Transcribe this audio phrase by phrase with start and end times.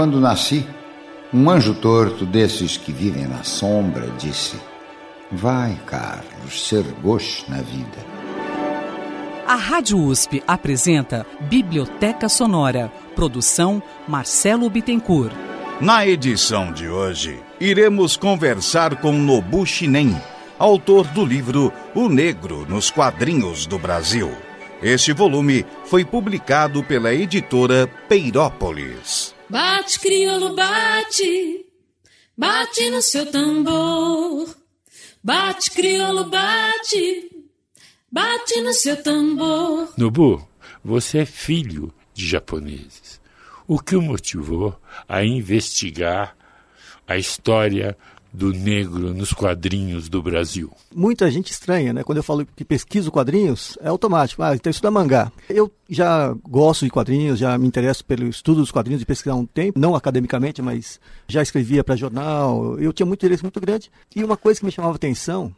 [0.00, 0.66] Quando nasci,
[1.30, 4.56] um anjo torto desses que vivem na sombra disse:
[5.30, 7.98] Vai, Carlos, ser gosto na vida.
[9.46, 12.90] A Rádio USP apresenta Biblioteca Sonora.
[13.14, 15.34] Produção Marcelo Bittencourt.
[15.82, 20.16] Na edição de hoje, iremos conversar com Nobu Shinen,
[20.58, 24.32] autor do livro O Negro nos Quadrinhos do Brasil.
[24.82, 29.38] Este volume foi publicado pela editora Peirópolis.
[29.50, 31.66] Bate, crioulo, bate,
[32.38, 34.56] bate no seu tambor.
[35.24, 37.30] Bate, crioulo, bate,
[38.12, 39.92] bate no seu tambor.
[39.98, 40.48] Nobu,
[40.84, 43.20] você é filho de japoneses.
[43.66, 46.36] O que o motivou a investigar
[47.04, 47.98] a história
[48.32, 50.72] do negro nos quadrinhos do Brasil?
[50.94, 52.02] Muita gente estranha, né?
[52.02, 54.42] Quando eu falo que pesquiso quadrinhos, é automático.
[54.42, 55.30] Ah, então da mangá.
[55.48, 59.44] Eu já gosto de quadrinhos, já me interesso pelo estudo dos quadrinhos e pesquisar um
[59.44, 62.78] tempo, não academicamente, mas já escrevia para jornal.
[62.78, 63.90] Eu tinha muito interesse muito grande.
[64.14, 65.52] E uma coisa que me chamava atenção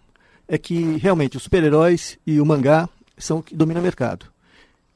[0.48, 4.31] é que realmente os super-heróis e o mangá são o que dominam o mercado.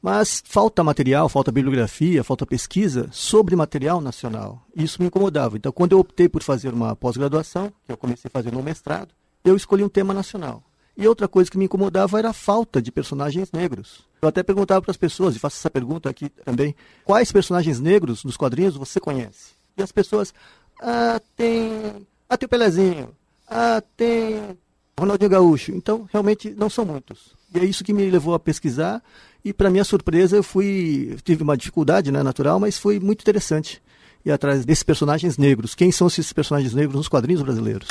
[0.01, 4.63] Mas falta material, falta bibliografia, falta pesquisa sobre material nacional.
[4.75, 5.57] Isso me incomodava.
[5.57, 9.57] Então, quando eu optei por fazer uma pós-graduação, que eu comecei fazer no mestrado, eu
[9.57, 10.63] escolhi um tema nacional.
[10.97, 14.01] E outra coisa que me incomodava era a falta de personagens negros.
[14.23, 16.75] Eu até perguntava para as pessoas, e faço essa pergunta aqui também,
[17.05, 19.55] quais personagens negros dos quadrinhos você conhece?
[19.77, 20.33] E as pessoas,
[20.81, 22.07] ah, tem.
[22.29, 23.11] Ah, tem o Pelezinho.
[23.47, 24.57] Ah, tem
[24.99, 25.73] Ronaldinho Gaúcho.
[25.73, 27.36] Então, realmente, não são muitos.
[27.55, 29.03] E é isso que me levou a pesquisar
[29.47, 33.81] e para minha surpresa, eu fui tive uma dificuldade, né, natural, mas foi muito interessante
[34.25, 35.73] ir atrás desses personagens negros.
[35.73, 37.87] Quem são esses personagens negros nos quadrinhos brasileiros?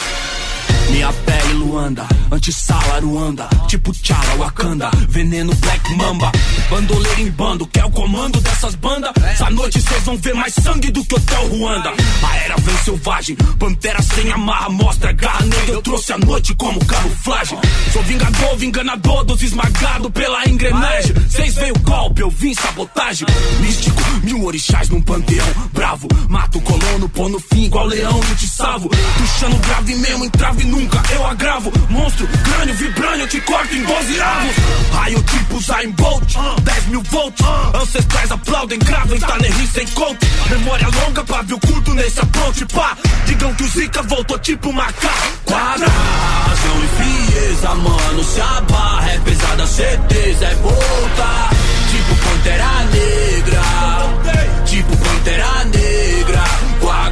[0.89, 6.31] Minha pele Luanda, antissala Ruanda, tipo Tchala Wakanda, veneno Black Mamba,
[6.69, 9.11] bandoleiro em bando, quer o comando dessas bandas?
[9.23, 11.93] Essa noite vocês vão ver mais sangue do que Hotel Ruanda.
[12.23, 16.83] A era vem selvagem, pantera sem amarra, mostra garra negra, eu trouxe a noite como
[16.86, 17.58] camuflagem.
[17.92, 21.14] Sou vingador, vinganador dos esmagados pela engrenagem.
[21.30, 23.27] Cês veio golpe, eu vim sabotagem.
[23.59, 28.36] Místico, mil orixás num panteão, bravo, mato o colono, pô no fim igual leão, eu
[28.36, 28.89] te salvo.
[28.89, 31.71] Puxando grave mesmo, entrave no nunca eu agravo.
[31.89, 34.55] Monstro, crânio, vibrânio, te corto em 12 avos.
[34.93, 37.45] Raio tipo Zayn Bolt, 10 mil volts.
[37.73, 40.19] Ancestrais aplaudem, gravem, tá nem sem coach.
[40.49, 42.97] Memória longa, pavio curto nesse approach, pá.
[43.25, 45.39] Digam que o Zika voltou tipo macaco.
[45.45, 48.23] Quadra, razão e frieza, mano.
[48.23, 51.49] Se a barra é pesada, certeza é voltar.
[51.91, 54.65] Tipo Pantera Negra.
[54.65, 56.43] Tipo Pantera Negra.
[56.81, 57.11] Com a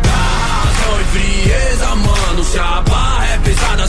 [1.01, 2.43] e frieza, mano.
[2.43, 3.02] Se a barra pesada,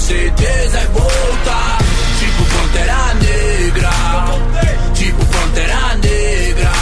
[0.04, 1.78] certeza é voltar.
[2.18, 3.90] Tipo Pantera Negra.
[4.94, 6.72] Tipo Pantera Negra.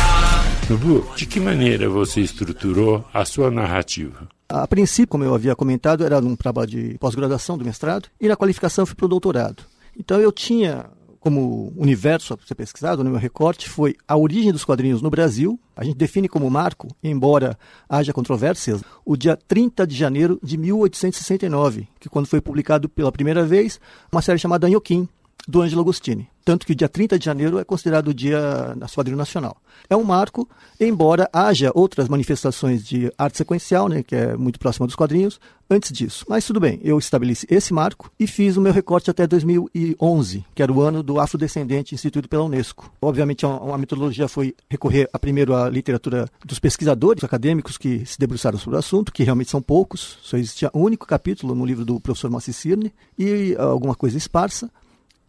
[0.69, 4.29] Nubu, de que maneira você estruturou a sua narrativa?
[4.49, 8.37] A princípio, como eu havia comentado, era um trabalho de pós-graduação do mestrado e na
[8.37, 9.63] qualificação fui para o doutorado.
[9.97, 10.87] Então eu tinha
[11.23, 15.59] como universo a ser pesquisado, no meu recorte, foi a origem dos quadrinhos no Brasil.
[15.77, 17.57] A gente define como marco, embora
[17.89, 23.45] haja controvérsias, o dia 30 de janeiro de 1869, que quando foi publicado pela primeira
[23.45, 23.79] vez
[24.11, 25.09] uma série chamada Anhoquim,
[25.47, 26.29] do Ângelo Agostini.
[26.45, 29.57] Tanto que o dia 30 de janeiro é considerado o dia da quadrinho nacional.
[29.89, 30.49] É um marco,
[30.81, 35.93] embora haja outras manifestações de arte sequencial, né, que é muito próxima dos quadrinhos, antes
[35.93, 36.25] disso.
[36.29, 40.63] Mas tudo bem, eu estabeleci esse marco e fiz o meu recorte até 2011, que
[40.63, 42.93] era o ano do afrodescendente instituído pela Unesco.
[43.01, 48.59] Obviamente, a metodologia foi recorrer a, primeiro à literatura dos pesquisadores acadêmicos que se debruçaram
[48.59, 52.01] sobre o assunto, que realmente são poucos, só existia um único capítulo no livro do
[52.01, 54.69] professor Massi Cirne, e alguma coisa esparsa.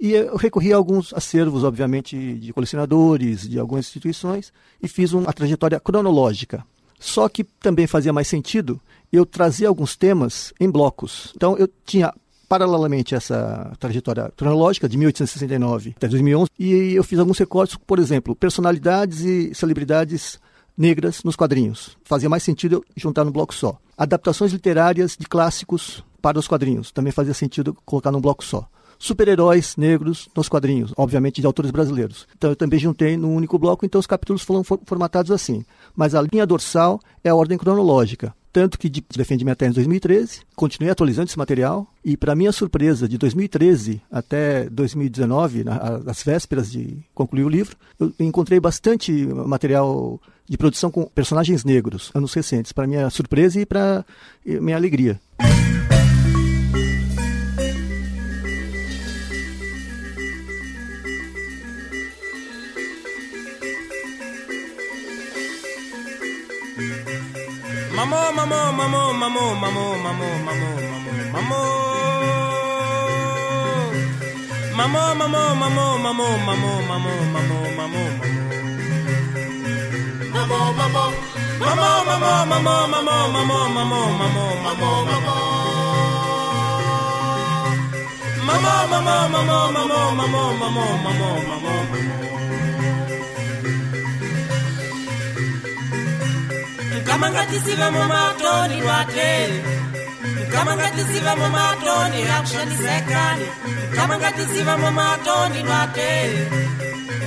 [0.03, 5.31] E eu recorri a alguns acervos, obviamente, de colecionadores, de algumas instituições, e fiz uma
[5.31, 6.66] trajetória cronológica.
[7.00, 8.81] Só que também fazia mais sentido
[9.14, 11.31] eu trazer alguns temas em blocos.
[11.38, 12.14] Então eu tinha
[12.50, 18.35] paralelamente essa trajetória cronológica de 1869 até 2011 e eu fiz alguns recortes, por exemplo,
[18.35, 20.38] personalidades e celebridades
[20.78, 21.97] negras nos quadrinhos.
[22.03, 23.79] Fazia mais sentido eu juntar num bloco só.
[23.97, 26.91] Adaptações literárias de clássicos para os quadrinhos.
[26.91, 28.67] Também fazia sentido colocar num bloco só
[29.03, 32.26] super-heróis negros nos quadrinhos, obviamente de autores brasileiros.
[32.38, 35.66] Então eu também juntei num único bloco, então os capítulos foram formatados assim.
[35.94, 38.34] Mas a linha dorsal é a ordem cronológica.
[38.53, 43.09] Tanto que defendi minha tese em 2013, continuei atualizando esse material e, para minha surpresa,
[43.09, 50.55] de 2013 até 2019, nas vésperas de concluir o livro, eu encontrei bastante material de
[50.55, 54.05] produção com personagens negros, anos recentes, para minha surpresa e para
[54.46, 55.20] minha alegria.
[68.03, 71.59] Mamo, mamo, mamo, mamo, mamo, mamo, mamo, mamo, mamo.
[74.76, 78.03] Mamo, mamo, mamo, mamo, mamo, mamo, mamo, mamo, mamo.
[80.34, 81.05] Mamo, mamo.
[81.59, 85.34] Mamo, mamo, mamo, mamo, mamo, mamo, mamo, mamo, mamo.
[88.44, 92.33] Mamo, mamo, mamo, mamo, mamo, mamo, mamo, mamo.
[97.23, 99.64] mukama ngatisive mumatoni lwatele
[100.40, 103.47] mukama ngatisive mumatoni akushanisekaye
[103.90, 106.41] mukama ngatisive mumatoni lwatele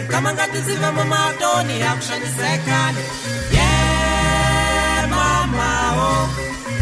[0.03, 3.03] mukama ngatisive mumatoni akushanisekaye
[3.57, 3.71] ye
[5.13, 6.29] mamawo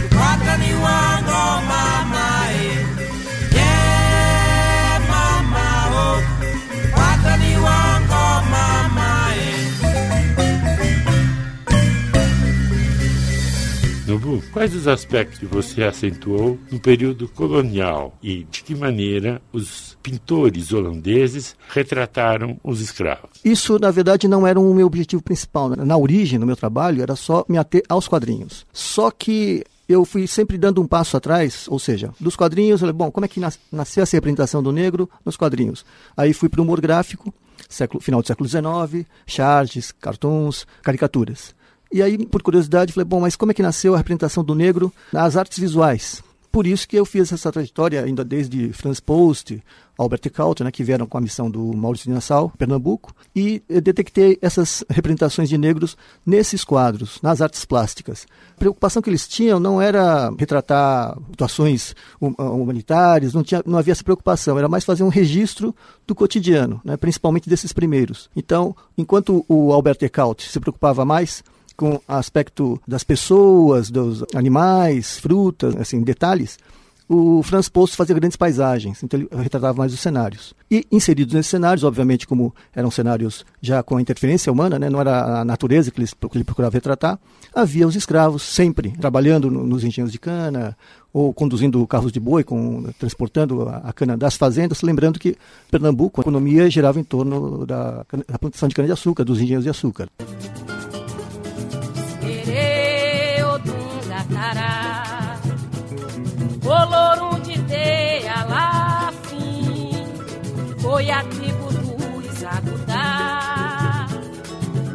[0.05, 2.13] mkwatani wango mama oh.
[14.53, 20.73] Quais os aspectos que você acentuou no período colonial e de que maneira os pintores
[20.73, 23.31] holandeses retrataram os escravos?
[23.44, 25.69] Isso, na verdade, não era o meu objetivo principal.
[25.71, 25.85] né?
[25.85, 28.65] Na origem do meu trabalho, era só me ater aos quadrinhos.
[28.73, 32.93] Só que eu fui sempre dando um passo atrás, ou seja, dos quadrinhos, eu falei,
[32.94, 35.85] bom, como é que nas- nasceu essa representação do negro nos quadrinhos?
[36.17, 37.32] Aí fui para o humor gráfico,
[37.69, 41.55] século, final do século XIX, charges, cartoons, caricaturas.
[41.94, 44.93] E aí, por curiosidade, falei, bom, mas como é que nasceu a representação do negro
[45.12, 46.25] nas artes visuais?
[46.50, 49.62] Por isso que eu fiz essa trajetória ainda desde Franz Post,
[49.96, 54.37] Albert Caut, né, que vieram com a missão do Maurício de Nassau, Pernambuco, e detectei
[54.43, 55.96] essas representações de negros
[56.26, 58.26] nesses quadros, nas artes plásticas.
[58.56, 63.93] A preocupação que eles tinham não era retratar situações hum- humanitárias, não, tinha, não havia
[63.93, 65.73] essa preocupação, era mais fazer um registro
[66.05, 68.29] do cotidiano, né, principalmente desses primeiros.
[68.35, 71.44] Então, enquanto o Albert Caut se preocupava mais
[71.76, 76.59] com aspecto das pessoas, dos animais, frutas, assim, detalhes,
[77.06, 80.55] o Franz Post fazia grandes paisagens, então ele retratava mais os cenários.
[80.71, 84.99] E inseridos nesses cenários, obviamente, como eram cenários já com a interferência humana, né, não
[84.99, 87.19] era a natureza que ele, procurava retratar,
[87.55, 90.75] havia os escravos sempre trabalhando no- nos engenhos de cana
[91.12, 95.37] ou conduzindo carros de boi, com, transportando a, cana das fazendas, lembrando que
[95.70, 100.09] Pernambuco, a economia girava em torno da, da plantação de cana-de-açúcar, dos engenhos de açúcar.
[104.29, 105.41] Dunga tará
[106.65, 109.91] Olorum de teia lá fim
[110.81, 114.06] Foi a tribo dos Agudá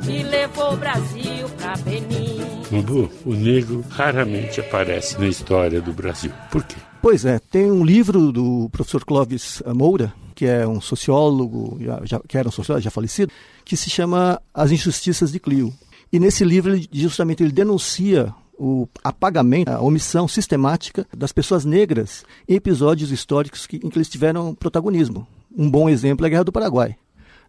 [0.04, 2.40] Que levou o Brasil pra Benin
[2.72, 6.32] Nobu, o negro raramente aparece na história do Brasil.
[6.52, 6.76] Por quê?
[7.02, 12.22] Pois é, tem um livro do professor Clóvis Moura, que é um sociólogo, já, já-
[12.28, 13.32] que era um sociólogo já falecido,
[13.66, 15.74] que se chama As Injustiças de Clio.
[16.14, 22.26] E nesse livro, ele, justamente, ele denuncia o apagamento, a omissão sistemática das pessoas negras
[22.48, 25.26] em episódios históricos que, em que eles tiveram protagonismo.
[25.56, 26.96] Um bom exemplo é a Guerra do Paraguai.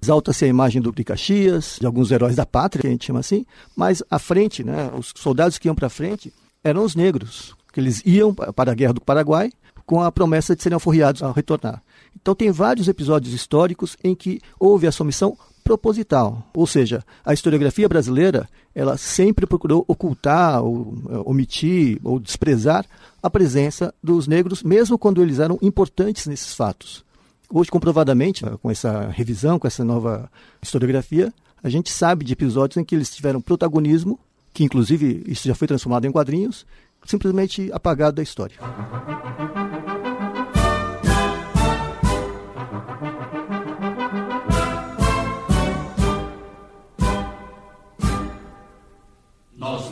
[0.03, 3.45] Exalta-se a imagem do de de alguns heróis da pátria, que a gente chama assim,
[3.77, 6.33] mas à frente, né, os soldados que iam para frente
[6.65, 9.51] eram os negros, que eles iam pa- para a Guerra do Paraguai
[9.85, 11.83] com a promessa de serem alforriados ao retornar.
[12.19, 15.37] Então tem vários episódios históricos em que houve essa omissão
[15.71, 22.85] proposital, ou seja, a historiografia brasileira ela sempre procurou ocultar, ou, eh, omitir ou desprezar
[23.23, 27.05] a presença dos negros, mesmo quando eles eram importantes nesses fatos.
[27.53, 30.29] Hoje, comprovadamente, eh, com essa revisão, com essa nova
[30.61, 34.19] historiografia, a gente sabe de episódios em que eles tiveram protagonismo,
[34.53, 36.67] que inclusive isso já foi transformado em quadrinhos,
[37.07, 38.57] simplesmente apagado da história.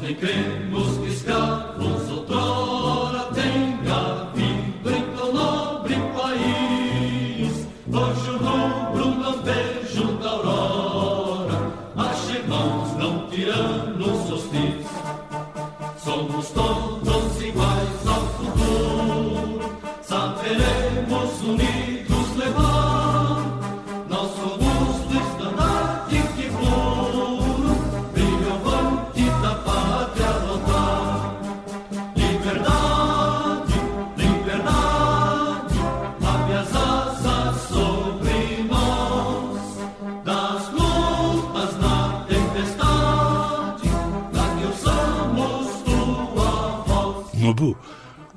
[0.09, 0.27] nem que
[1.07, 1.78] escravos.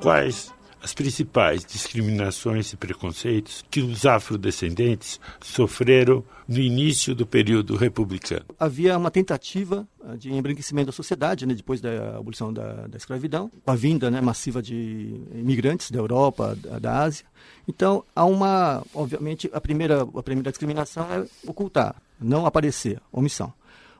[0.02, 8.46] Quais as principais discriminações e preconceitos que os afrodescendentes sofreram no início do período republicano.
[8.60, 13.52] Havia uma tentativa ah, de embranquecimento da sociedade, né, depois da abolição da, da escravidão,
[13.66, 17.26] a vinda né, massiva de imigrantes da Europa, da, da, Ásia.
[17.68, 23.54] Então, há uma, obviamente, a primeira, a primeira discriminação é ocultar, não aparecer, omissão.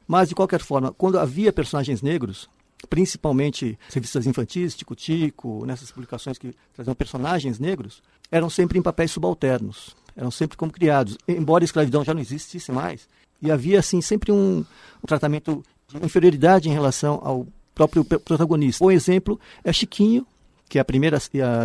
[0.08, 2.50] Mas, de qualquer forma, quando havia personagens negros,
[2.90, 9.96] principalmente revistas infantis, Tico-Tico, nessas publicações que traziam personagens negros, eram sempre em papéis subalternos,
[10.16, 13.08] eram sempre como criados, embora a escravidão já não existisse mais,
[13.42, 14.60] e havia assim sempre um,
[15.04, 18.84] um tratamento de inferioridade em relação ao próprio protagonista.
[18.84, 20.26] Um exemplo é Chiquinho,
[20.70, 21.18] que é a primeira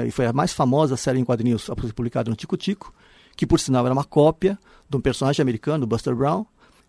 [0.06, 2.92] e foi a mais famosa série em quadrinhos publicada no Tico-Tico,
[3.37, 4.58] que por sinal era uma cópia
[4.88, 6.46] de um personagem americano, Buster Brown,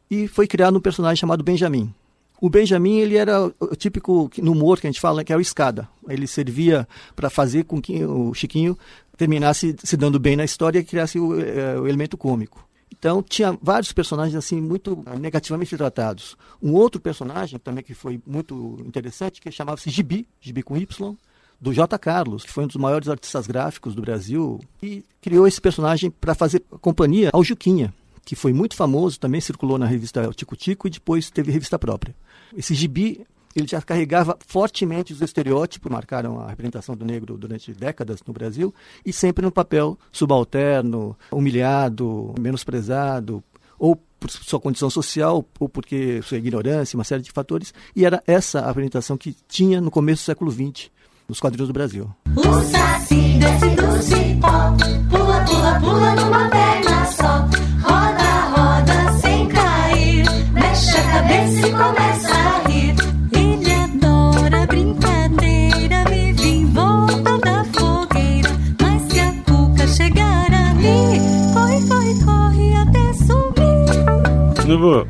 [0.09, 1.93] e foi criado um personagem chamado Benjamin.
[2.39, 5.41] O Benjamin, ele era o típico, no humor que a gente fala, que é o
[5.41, 5.89] escada.
[6.07, 8.77] Ele servia para fazer com que o Chiquinho
[9.17, 12.67] terminasse se dando bem na história e criasse o, é, o elemento cômico.
[12.91, 16.37] Então, tinha vários personagens assim muito negativamente tratados.
[16.61, 21.15] Um outro personagem também que foi muito interessante, que chamava-se Gibi, Gibi com Y,
[21.59, 21.97] do J.
[21.97, 26.35] Carlos, que foi um dos maiores artistas gráficos do Brasil, e criou esse personagem para
[26.35, 30.91] fazer companhia ao Juquinha, que foi muito famoso, também circulou na revista Tico Tico e
[30.91, 32.15] depois teve revista própria.
[32.55, 33.25] Esse gibi
[33.55, 38.73] ele já carregava fortemente os estereótipos marcaram a representação do negro durante décadas no Brasil
[39.03, 43.43] e sempre no papel subalterno, humilhado, menosprezado,
[43.79, 47.73] ou por sua condição social, ou porque sua ignorância, uma série de fatores.
[47.95, 50.89] E era essa a apresentação que tinha no começo do século XX
[51.27, 52.09] nos quadrinhos do Brasil.
[52.35, 54.71] O saci desce do cipó,
[55.09, 57.39] pula, pula, pula numa perna só,
[57.83, 62.06] roda, roda sem cair, mexe a cabeça e começa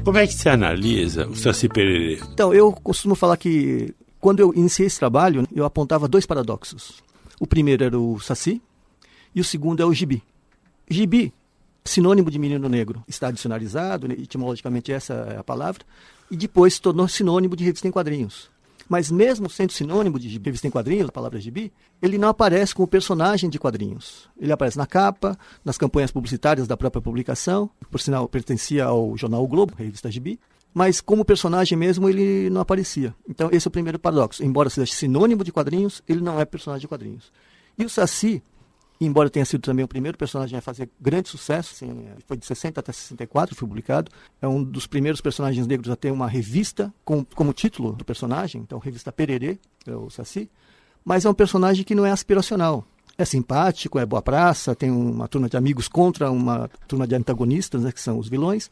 [0.03, 2.19] como é que se analisa o Saci Pererê?
[2.31, 7.03] Então, eu costumo falar que quando eu iniciei esse trabalho, eu apontava dois paradoxos.
[7.39, 8.61] O primeiro era o Saci
[9.33, 10.21] e o segundo é o Gibi.
[10.89, 11.33] Gibi,
[11.83, 15.83] sinônimo de menino negro, está adicionalizado, né, etimologicamente essa é a palavra,
[16.29, 18.49] e depois se tornou sinônimo de revista em quadrinhos.
[18.87, 22.87] Mas mesmo sendo sinônimo de revista em quadrinhos, a palavra gibi, ele não aparece como
[22.87, 24.29] personagem de quadrinhos.
[24.39, 29.43] Ele aparece na capa, nas campanhas publicitárias da própria publicação, por sinal pertencia ao jornal
[29.43, 30.39] o Globo, revista Gibi,
[30.73, 33.13] mas como personagem mesmo ele não aparecia.
[33.27, 34.43] Então esse é o primeiro paradoxo.
[34.43, 37.31] Embora seja sinônimo de quadrinhos, ele não é personagem de quadrinhos.
[37.77, 38.41] E o Saci,
[39.05, 42.79] embora tenha sido também o primeiro personagem a fazer grande sucesso, assim, foi de 60
[42.79, 44.11] até 64, foi publicado,
[44.41, 48.61] é um dos primeiros personagens negros a ter uma revista com, como título do personagem,
[48.61, 50.49] então revista Pererê, é o Saci,
[51.05, 52.85] mas é um personagem que não é aspiracional.
[53.17, 57.81] É simpático, é boa praça, tem uma turma de amigos contra uma turma de antagonistas,
[57.81, 58.69] né, que são os vilões,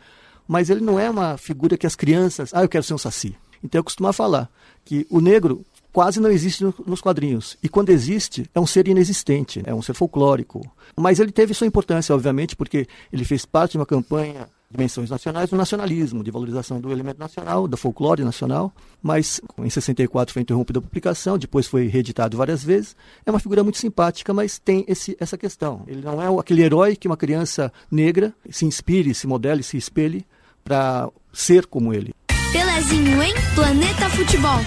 [0.48, 3.36] mas ele não é uma figura que as crianças, ah, eu quero ser um saci.
[3.64, 4.50] Então eu costumo falar
[4.84, 5.66] que o negro
[5.96, 7.56] quase não existe nos quadrinhos.
[7.64, 10.62] E quando existe, é um ser inexistente, é um ser folclórico.
[10.94, 15.10] Mas ele teve sua importância, obviamente, porque ele fez parte de uma campanha de menções
[15.10, 20.42] nacionais do nacionalismo, de valorização do elemento nacional, do folclore nacional, mas em 64 foi
[20.42, 22.94] interrompida a publicação, depois foi reeditado várias vezes.
[23.26, 25.84] É uma figura muito simpática, mas tem esse, essa questão.
[25.88, 30.26] Ele não é aquele herói que uma criança negra se inspire, se modele, se espelhe
[30.62, 32.14] para ser como ele.
[32.52, 33.34] Pelezinho, hein?
[33.56, 34.60] Planeta Futebol.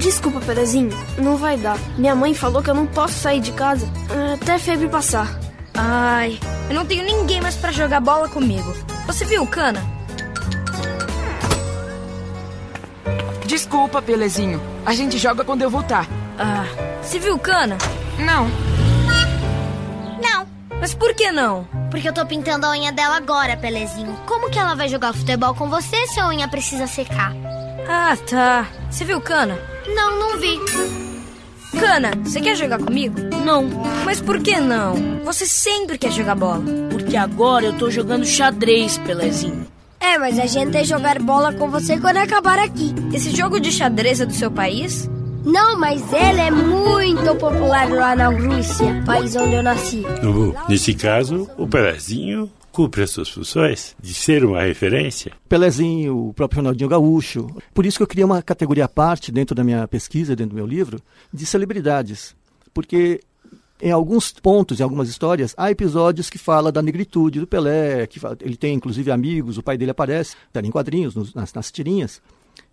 [0.00, 1.78] Desculpa, Pelezinho, não vai dar.
[1.98, 3.86] Minha mãe falou que eu não posso sair de casa
[4.34, 5.38] até febre passar.
[5.74, 6.38] Ai,
[6.68, 8.74] eu não tenho ninguém mais para jogar bola comigo.
[9.06, 9.82] Você viu o Cana?
[13.44, 14.60] Desculpa, Pelezinho.
[14.86, 16.06] A gente joga quando eu voltar.
[16.38, 16.64] Ah,
[17.02, 17.76] você viu o Cana?
[18.18, 18.48] Não.
[20.22, 20.46] Não.
[20.80, 21.68] Mas por que não?
[21.90, 24.16] Porque eu tô pintando a unha dela agora, Pelezinho.
[24.26, 27.34] Como que ela vai jogar futebol com você se a unha precisa secar?
[27.86, 28.66] Ah, tá.
[28.90, 29.58] Você viu Cana?
[29.94, 30.58] Não, não vi.
[31.78, 33.14] Cana, você quer jogar comigo?
[33.44, 33.68] Não.
[34.04, 35.20] Mas por que não?
[35.24, 36.62] Você sempre quer jogar bola.
[36.90, 39.66] Porque agora eu tô jogando xadrez, Pelezinho.
[40.00, 42.94] É, mas a gente vai jogar bola com você quando acabar aqui.
[43.12, 45.08] Esse jogo de xadrez é do seu país?
[45.44, 50.02] Não, mas ele é muito popular lá na Rússia, país onde eu nasci.
[50.22, 55.32] No, nesse caso, o Pelezinho cumpre as suas funções de ser uma referência.
[55.48, 57.48] Pelezinho, o próprio Ronaldinho Gaúcho.
[57.74, 60.56] Por isso que eu criei uma categoria à parte dentro da minha pesquisa, dentro do
[60.56, 61.00] meu livro,
[61.32, 62.34] de celebridades.
[62.72, 63.20] Porque
[63.82, 68.20] em alguns pontos, em algumas histórias, há episódios que falam da negritude do Pelé, que
[68.20, 71.70] fala, ele tem inclusive amigos, o pai dele aparece, está em quadrinhos, nos, nas, nas
[71.70, 72.20] tirinhas.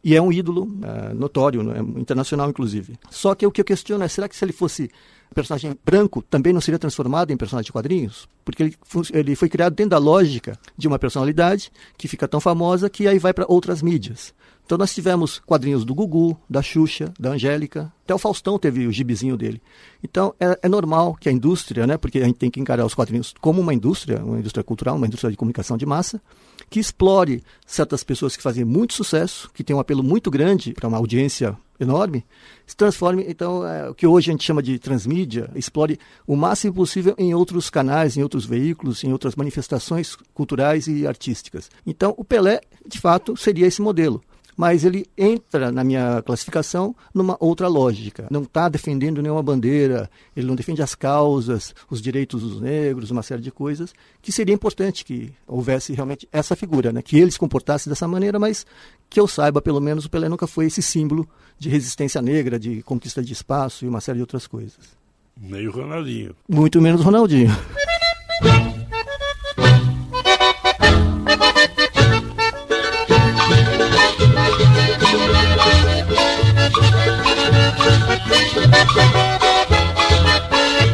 [0.03, 2.97] E é um ídolo uh, notório, né, internacional inclusive.
[3.09, 4.91] Só que o que eu questiono é, será que se ele fosse
[5.33, 8.27] personagem branco também não seria transformado em personagem de quadrinhos?
[8.43, 8.77] Porque ele,
[9.13, 13.19] ele foi criado dentro da lógica de uma personalidade que fica tão famosa que aí
[13.19, 14.33] vai para outras mídias.
[14.67, 18.91] Então nós tivemos quadrinhos do Gugu, da Xuxa, da Angélica, até o Faustão teve o
[18.91, 19.61] gibizinho dele.
[20.03, 22.93] Então é, é, normal que a indústria, né, porque a gente tem que encarar os
[22.93, 26.21] quadrinhos como uma indústria, uma indústria cultural, uma indústria de comunicação de massa,
[26.69, 30.89] que explore certas pessoas que fazem muito sucesso, que têm um apelo muito grande para
[30.89, 32.25] uma audiência enorme,
[32.65, 36.73] se transforme, então, é, o que hoje a gente chama de transmídia, explore o máximo
[36.73, 41.69] possível em outros canais, em outros veículos, em outras manifestações culturais e artísticas.
[41.85, 44.21] Então, o Pelé, de fato, seria esse modelo
[44.57, 48.27] mas ele entra na minha classificação numa outra lógica.
[48.31, 53.21] Não está defendendo nenhuma bandeira, ele não defende as causas, os direitos dos negros, uma
[53.21, 57.03] série de coisas, que seria importante que houvesse realmente essa figura, né?
[57.03, 58.65] que ele se comportasse dessa maneira, mas
[59.07, 62.81] que eu saiba, pelo menos, o Pelé nunca foi esse símbolo de resistência negra, de
[62.81, 64.97] conquista de espaço e uma série de outras coisas.
[65.39, 66.35] Meio Ronaldinho.
[66.49, 67.51] Muito menos Ronaldinho.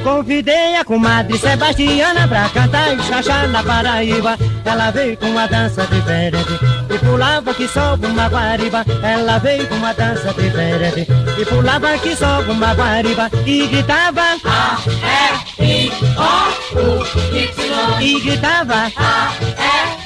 [0.03, 4.37] Convidei a comadre Sebastiana pra cantar e chachar na Paraíba.
[4.65, 6.59] Ela veio com uma dança diferente
[6.89, 8.85] e pulava que só uma guariba.
[9.01, 14.77] Ela veio com uma dança diferente e pulava que só uma guariba e gritava A,
[15.59, 17.03] E, I, O, U,
[17.37, 18.01] Y.
[18.01, 19.33] E gritava A,
[19.99, 20.02] E.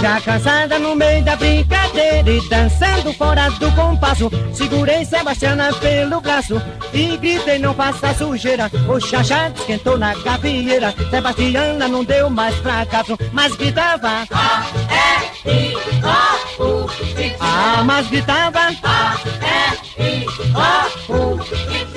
[0.00, 6.60] Já cansada no meio da brincadeira e dançando fora do compasso, segurei Sebastiana pelo braço
[6.92, 8.70] e gritei não faça sujeira.
[8.88, 14.66] O chachá esquentou na gavieira, Sebastiana não deu mais fracasso, mas gritava A,
[15.46, 15.74] E, I,
[16.58, 16.86] O.
[17.38, 19.16] Ah, mas gritava A,
[19.98, 20.26] E, I,
[21.08, 21.91] O, U, Y.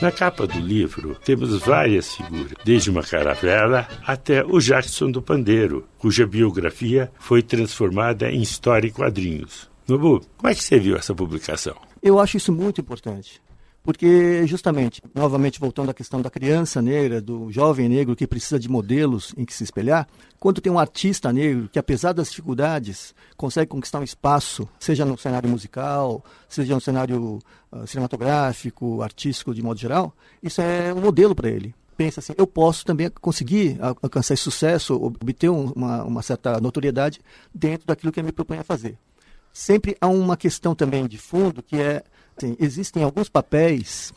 [0.00, 5.86] Na capa do livro temos várias figuras, desde uma caravela até o Jackson do Pandeiro,
[5.98, 9.68] cuja biografia foi transformada em história e quadrinhos.
[9.88, 11.76] Nobu, como é que você viu essa publicação?
[12.02, 13.40] Eu acho isso muito importante.
[13.86, 18.68] Porque, justamente, novamente voltando à questão da criança negra, do jovem negro que precisa de
[18.68, 20.08] modelos em que se espelhar,
[20.40, 25.16] quando tem um artista negro que, apesar das dificuldades, consegue conquistar um espaço, seja no
[25.16, 27.38] cenário musical, seja no cenário
[27.70, 32.46] uh, cinematográfico, artístico de modo geral, isso é um modelo para ele pensa assim, eu
[32.46, 37.22] posso também conseguir alcançar esse sucesso, obter uma, uma, certa notoriedade
[37.54, 38.98] dentro daquilo que eu me proponho a fazer.
[39.58, 42.04] Sempre há uma questão também de fundo que é
[42.36, 44.12] Sim, existem alguns papéis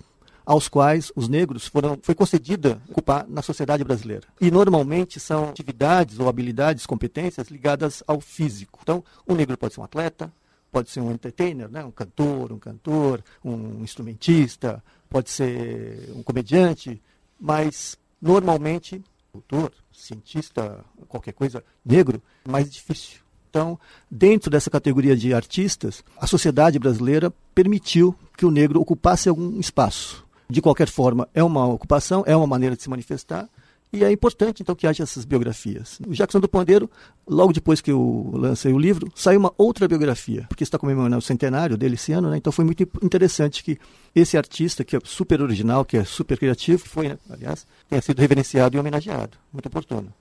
[0.46, 4.28] aos quais os negros foram foi concedida ocupar na sociedade brasileira.
[4.42, 8.80] E normalmente são atividades ou habilidades, competências ligadas ao físico.
[8.84, 10.30] Então, o negro pode ser um atleta,
[10.70, 11.86] pode ser um entertainer, né?
[11.86, 17.02] um cantor, um cantor, um instrumentista, pode ser um comediante,
[17.40, 23.29] mas normalmente, doutor, cientista, qualquer coisa, negro, é mais difícil.
[23.50, 29.60] Então, dentro dessa categoria de artistas, a sociedade brasileira permitiu que o negro ocupasse algum
[29.60, 30.26] espaço.
[30.50, 33.50] De qualquer forma, é uma ocupação, é uma maneira de se manifestar,
[33.92, 36.00] e é importante, então, que haja essas biografias.
[36.08, 36.90] O Jackson do Pandeiro,
[37.28, 41.22] logo depois que eu lancei o livro, saiu uma outra biografia, porque está comemorando o
[41.22, 42.38] centenário dele esse ano, né?
[42.38, 43.80] então foi muito interessante que
[44.14, 47.18] esse artista, que é super original, que é super criativo, foi, né?
[47.32, 49.38] aliás, tenha sido reverenciado e homenageado.
[49.52, 50.14] Muito oportuno.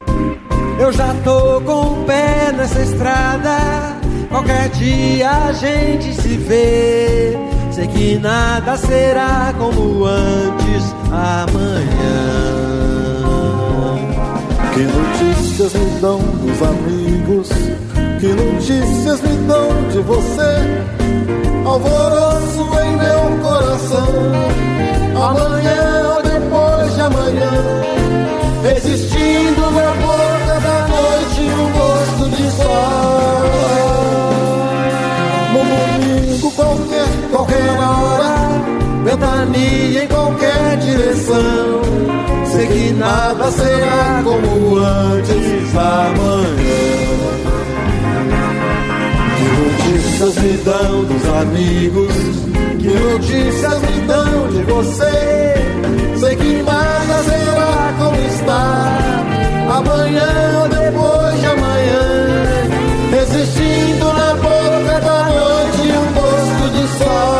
[0.78, 3.98] Eu já tô com o pé nessa estrada.
[4.28, 7.36] Qualquer dia a gente se vê.
[7.72, 12.38] Sei que nada será como antes amanhã.
[14.72, 17.48] Que notícias me dão dos amigos?
[18.20, 20.86] Que notícias me dão de você?
[21.64, 24.08] Alvoroço em meu coração.
[25.16, 27.50] Amanhã ou depois de amanhã.
[28.76, 30.27] Existindo na boca
[30.60, 33.38] da noite um gosto de sol.
[35.52, 38.32] No domingo qualquer, qualquer hora,
[39.04, 41.82] ventania em qualquer direção.
[42.46, 46.98] Sei que nada será como antes amanhã.
[49.36, 52.14] Que notícias me dão dos amigos?
[52.78, 55.54] Que notícias me dão de você?
[56.18, 59.08] Sei que nada será como está
[59.78, 62.02] amanhã ou depois de amanhã,
[63.22, 67.38] existindo na boca da noite um gosto de sol.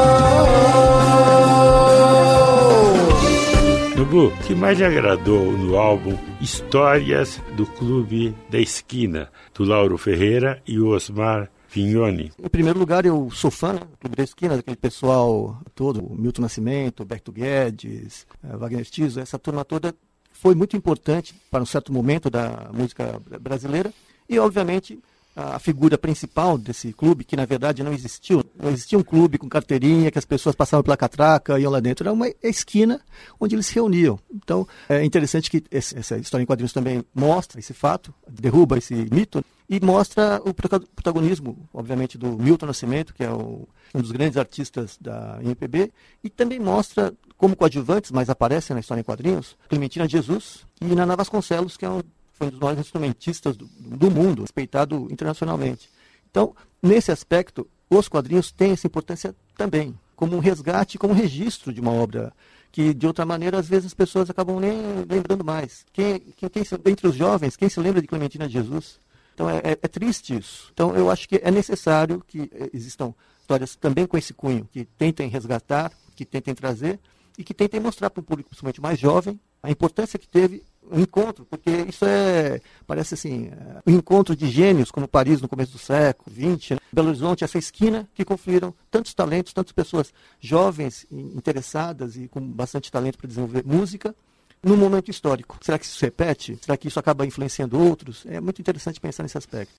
[3.96, 9.98] Nubu, o que mais lhe agradou no álbum Histórias do Clube da Esquina, do Lauro
[9.98, 12.32] Ferreira e Osmar Vignone.
[12.42, 17.04] Em primeiro lugar, eu sou fã do Clube da Esquina, daquele pessoal todo, Milton Nascimento,
[17.04, 19.94] Berto Guedes, eh, Wagner Tiso, essa turma toda
[20.40, 23.92] foi muito importante para um certo momento da música brasileira
[24.28, 24.98] e, obviamente,
[25.34, 28.44] a figura principal desse clube, que na verdade não existiu.
[28.60, 32.04] Não existia um clube com carteirinha que as pessoas passavam pela catraca iam lá dentro.
[32.04, 33.00] Era uma esquina
[33.38, 34.18] onde eles se reuniam.
[34.34, 39.44] Então é interessante que essa história em quadrinhos também mostra esse fato, derruba esse mito
[39.68, 44.96] e mostra o protagonismo, obviamente, do Milton Nascimento, que é o, um dos grandes artistas
[45.00, 45.92] da MPB,
[46.24, 51.14] e também mostra como coadjuvantes, mas aparecem na história em quadrinhos, Clementina Jesus e Naná
[51.14, 52.00] Vasconcelos, que é um
[52.38, 55.90] foi um dos maiores instrumentistas do, do mundo, respeitado internacionalmente.
[56.30, 61.72] Então, nesse aspecto, os quadrinhos têm essa importância também, como um resgate, como um registro
[61.72, 62.32] de uma obra
[62.70, 65.84] que, de outra maneira, às vezes as pessoas acabam nem lembrando mais.
[65.92, 69.00] Quem, quem, quem entre os jovens, quem se lembra de Clementina de Jesus?
[69.38, 70.68] Então, é, é, é triste isso.
[70.74, 74.84] Então, eu acho que é necessário que eh, existam histórias também com esse cunho, que
[74.84, 76.98] tentem resgatar, que tentem trazer
[77.38, 80.98] e que tentem mostrar para o público, principalmente mais jovem, a importância que teve um
[80.98, 85.70] encontro, porque isso é, parece assim, é, um encontro de gênios, como Paris no começo
[85.70, 86.78] do século XX, né?
[86.92, 92.90] Belo Horizonte, essa esquina que confluíram tantos talentos, tantas pessoas jovens, interessadas e com bastante
[92.90, 94.16] talento para desenvolver música,
[94.62, 95.58] num momento histórico.
[95.60, 96.58] Será que isso se repete?
[96.60, 98.24] Será que isso acaba influenciando outros?
[98.26, 99.74] É muito interessante pensar nesse aspecto.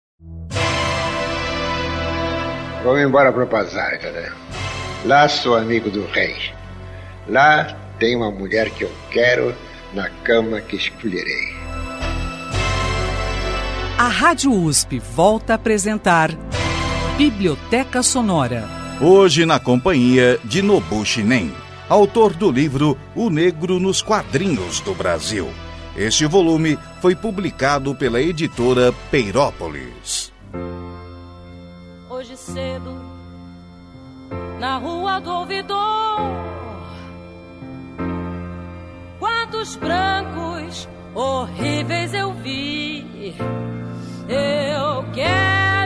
[2.83, 4.31] Vamos embora para o Pazarga, né?
[5.05, 6.35] Lá sou amigo do rei.
[7.27, 7.65] Lá
[7.99, 9.53] tem uma mulher que eu quero
[9.93, 11.59] na cama que escolherei.
[13.97, 16.31] A Rádio USP volta a apresentar
[17.17, 18.63] Biblioteca Sonora.
[19.01, 21.53] Hoje na companhia de Nobushi Nen,
[21.89, 25.49] autor do livro O Negro nos Quadrinhos do Brasil.
[25.95, 30.31] Este volume foi publicado pela editora Peirópolis.
[32.07, 32.95] Hoje cedo,
[34.59, 36.19] na rua do ouvidor
[39.19, 43.35] quantos brancos horríveis eu vi.
[44.27, 45.78] Eu quero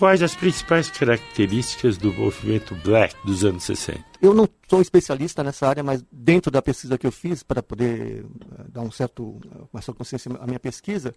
[0.00, 4.02] quais as principais características do movimento black dos anos 60?
[4.22, 8.24] Eu não sou especialista nessa área, mas dentro da pesquisa que eu fiz, para poder
[8.24, 9.38] eh, dar um certo,
[9.70, 11.14] uma certa consciência à minha pesquisa,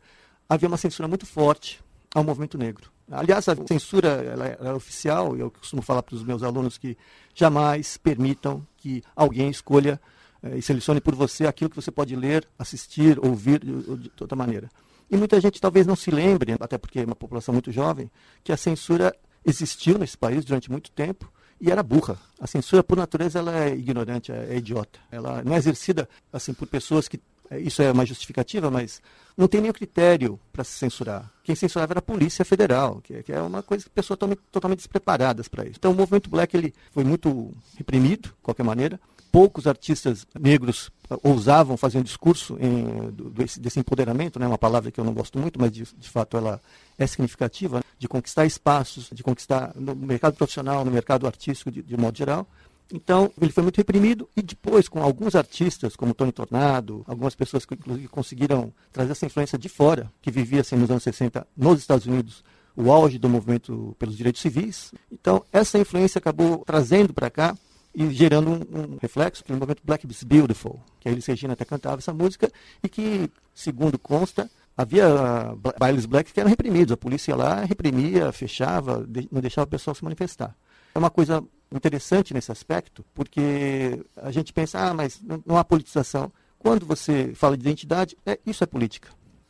[0.50, 1.82] havia uma censura muito forte
[2.14, 2.92] ao movimento negro.
[3.10, 6.78] Aliás, a censura é, ela é oficial, e eu costumo falar para os meus alunos
[6.78, 6.98] que
[7.34, 9.98] jamais permitam que alguém escolha
[10.44, 14.70] eh, e selecione por você aquilo que você pode ler, assistir, ouvir de outra maneira.
[15.10, 18.10] E muita gente talvez não se lembre, até porque é uma população muito jovem,
[18.44, 22.18] que a censura existiu nesse país durante muito tempo e era burra.
[22.40, 25.00] A censura, por natureza, ela é ignorante, é, é idiota.
[25.12, 29.02] Ela não é exercida assim por pessoas que é, isso é uma justificativa, mas
[29.38, 31.32] não tem nenhum critério para se censurar.
[31.44, 34.80] Quem censurava era a Polícia Federal, que, é, é uma coisa que pessoas estão totalmente
[34.80, 35.76] despreparadas para isso.
[35.78, 39.00] Então o movimento black ele foi muito reprimido, de qualquer maneira.
[39.34, 40.92] Poucos artistas negros
[41.24, 45.40] ousavam fazer um discurso em, desse, desse, empoderamento, né, uma palavra que eu não gosto
[45.40, 46.62] muito, mas de, de fato ela
[47.00, 51.82] é significativa, né, de conquistar espaços, de conquistar no mercado profissional, no mercado artístico de,
[51.82, 52.48] de modo geral.
[52.94, 57.66] Então, ele foi muito reprimido e depois, com alguns artistas, como Tony Tornado, algumas pessoas
[57.66, 61.80] que inclusive conseguiram trazer essa influência de fora, que vivia assim, nos anos 60 nos
[61.80, 62.44] Estados Unidos,
[62.76, 64.94] o auge do movimento pelos direitos civis.
[65.12, 67.58] Então, essa influência acabou trazendo para cá
[67.94, 71.54] e gerando um, um reflexo que o movimento Black is Beautiful, que a Elis Regina
[71.54, 72.52] até cantava essa música
[72.82, 76.92] e que, segundo consta, havia uh, bailes black que eram reprimidos.
[76.92, 80.56] A polícia ia lá, reprimia, fechava, não deixava o pessoal se manifestar.
[80.96, 86.32] É uma coisa interessante nesse aspecto, porque a gente pensa, ah, mas não há politização.
[86.60, 89.10] Quando você fala de identidade, é, isso é política.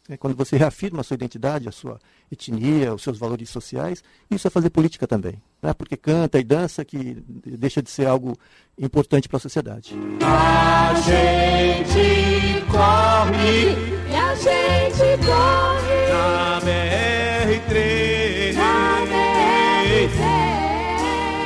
[0.10, 1.98] É quando você reafirma a sua identidade, a sua
[2.30, 5.42] etnia, os seus valores sociais, isso é fazer política também.
[5.62, 8.38] Não é porque canta e dança que deixa de ser algo
[8.78, 9.96] importante para a sociedade.
[10.22, 13.78] A gente corre.
[14.12, 15.94] E a gente corre.
[16.12, 18.24] Na BR-3
[18.56, 20.54] na BR-3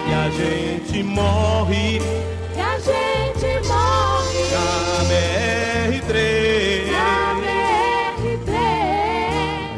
[0.09, 1.99] e a gente morre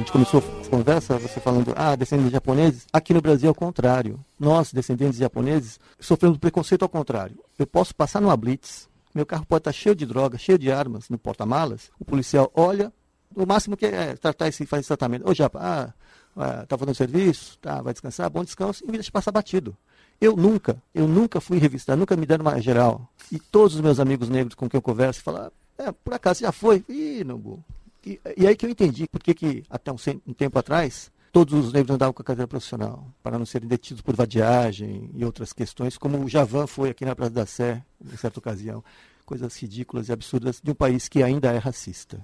[0.09, 2.87] gente começou a conversa, você falando, ah, descendentes de japoneses.
[2.91, 4.19] Aqui no Brasil é o contrário.
[4.39, 7.37] Nós, descendentes de japoneses, sofremos preconceito ao contrário.
[7.57, 11.09] Eu posso passar numa blitz, meu carro pode estar cheio de droga, cheio de armas
[11.09, 11.91] no porta-malas.
[11.99, 12.91] O policial olha,
[13.35, 15.29] o máximo que é tratar esse, fazer esse tratamento.
[15.29, 15.93] Ô, Japa, ah,
[16.35, 19.77] ah, tá fazendo serviço, tá, vai descansar, bom descanso, e me deixa passar batido.
[20.19, 23.07] Eu nunca, eu nunca fui revistar, nunca me deram uma geral.
[23.31, 26.51] E todos os meus amigos negros com quem eu converso falam, é, por acaso já
[26.51, 26.83] foi?
[26.89, 27.63] Ih, Nobu.
[28.05, 31.73] E, e aí que eu entendi por que, até um, um tempo atrás todos os
[31.73, 35.97] negros andavam com a carteira profissional, para não serem detidos por vadiagem e outras questões,
[35.97, 38.83] como o Javan foi aqui na Praça da Sé, em certa ocasião.
[39.25, 42.19] Coisas ridículas e absurdas de um país que ainda é racista.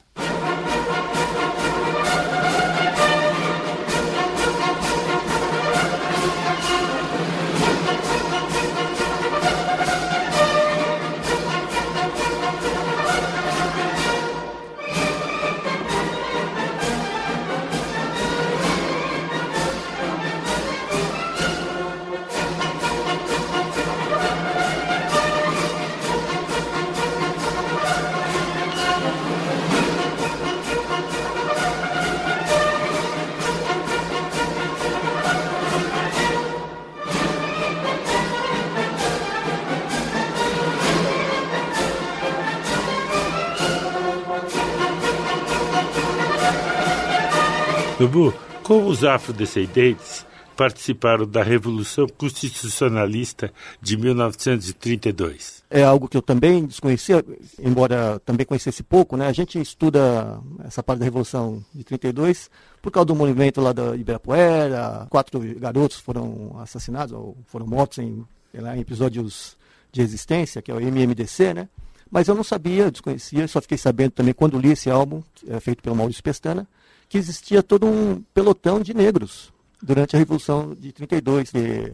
[48.64, 55.64] Como os afrodescendentes participaram da Revolução Constitucionalista de 1932?
[55.70, 57.24] É algo que eu também desconhecia,
[57.60, 59.28] embora também conhecesse pouco, né?
[59.28, 62.50] A gente estuda essa parte da Revolução de 32
[62.82, 68.24] por causa do movimento lá da Ibirapuera, quatro garotos foram assassinados ou foram mortos em,
[68.54, 69.58] lá, em episódios
[69.92, 71.70] de resistência, que é o MMDC, né?
[72.10, 75.82] Mas eu não sabia, desconhecia, só fiquei sabendo também quando li esse álbum, é, feito
[75.82, 76.68] pelo Maurício Pestana,
[77.08, 81.94] que existia todo um pelotão de negros durante a Revolução de 32, que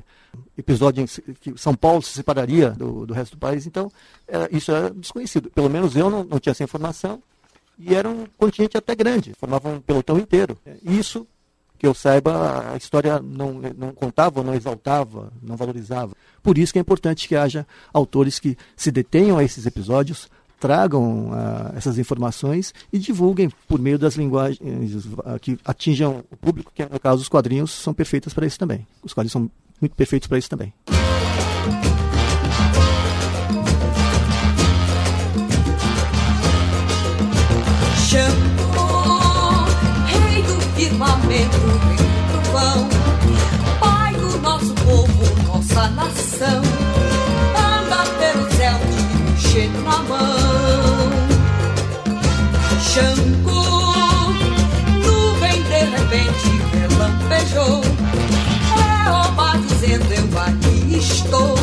[0.58, 3.66] episódio em que São Paulo se separaria do, do resto do país.
[3.66, 3.92] Então,
[4.28, 5.50] era, isso era desconhecido.
[5.50, 7.22] Pelo menos eu não, não tinha essa informação.
[7.78, 10.58] E era um contingente até grande, formava um pelotão inteiro.
[10.84, 11.26] Isso,
[11.80, 16.16] que eu saiba, a história não, não contava, não exaltava, não valorizava.
[16.44, 20.30] Por isso que é importante que haja autores que se detenham a esses episódios,
[20.62, 26.72] tragam uh, essas informações e divulguem por meio das linguagens uh, que atinjam o público,
[26.74, 28.86] que no caso os quadrinhos são perfeitos para isso também.
[29.04, 29.50] Os quadrinhos são
[29.82, 30.72] muito perfeitos para isso também.
[38.08, 39.66] Xangô,
[40.06, 41.58] rei do firmamento,
[42.32, 42.88] trovão,
[43.80, 46.62] pai do nosso povo, nossa nação,
[47.58, 50.41] anda pelo céu de enchendo na mão.
[52.92, 53.62] Xangô,
[55.02, 57.82] nuvem de repente relampejou,
[58.76, 61.56] é oba dizendo eu aqui estou,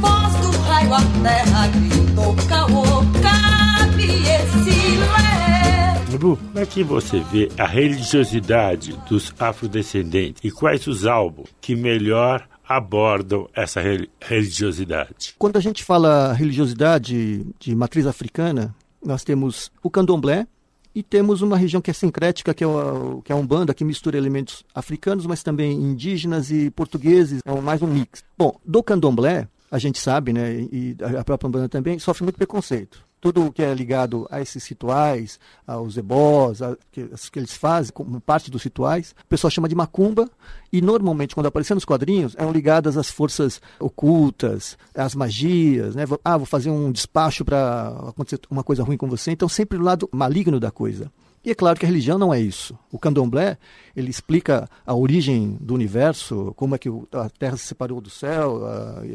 [0.00, 2.82] voz do raio a terra gritou caô,
[3.20, 6.00] cabe esse lé.
[6.12, 11.76] Nubu, como é que você vê a religiosidade dos afrodescendentes e quais os álbuns que
[11.76, 13.82] melhor abordam essa
[14.18, 15.34] religiosidade?
[15.38, 20.46] Quando a gente fala religiosidade de matriz africana, nós temos o candomblé
[20.94, 23.84] e temos uma região que é sincrética, que é, o, que é a Umbanda, que
[23.84, 28.24] mistura elementos africanos, mas também indígenas e portugueses, é mais um mix.
[28.36, 33.07] Bom, do candomblé, a gente sabe, né, e a própria Umbanda também, sofre muito preconceito
[33.20, 38.20] tudo que é ligado a esses rituais, aos ebós, a, que, que, eles fazem como
[38.20, 40.28] parte dos rituais, o pessoal chama de macumba,
[40.72, 46.04] e normalmente, quando aparecem nos quadrinhos, eram ligadas às forças ocultas, às magias, né?
[46.24, 49.82] Ah, vou fazer um despacho para acontecer uma coisa ruim com você, então sempre o
[49.82, 51.10] lado maligno da coisa.
[51.44, 52.76] E é claro que a religião não é isso.
[52.90, 53.56] O candomblé,
[53.96, 58.60] ele explica a origem do universo, como é que a Terra se separou do céu,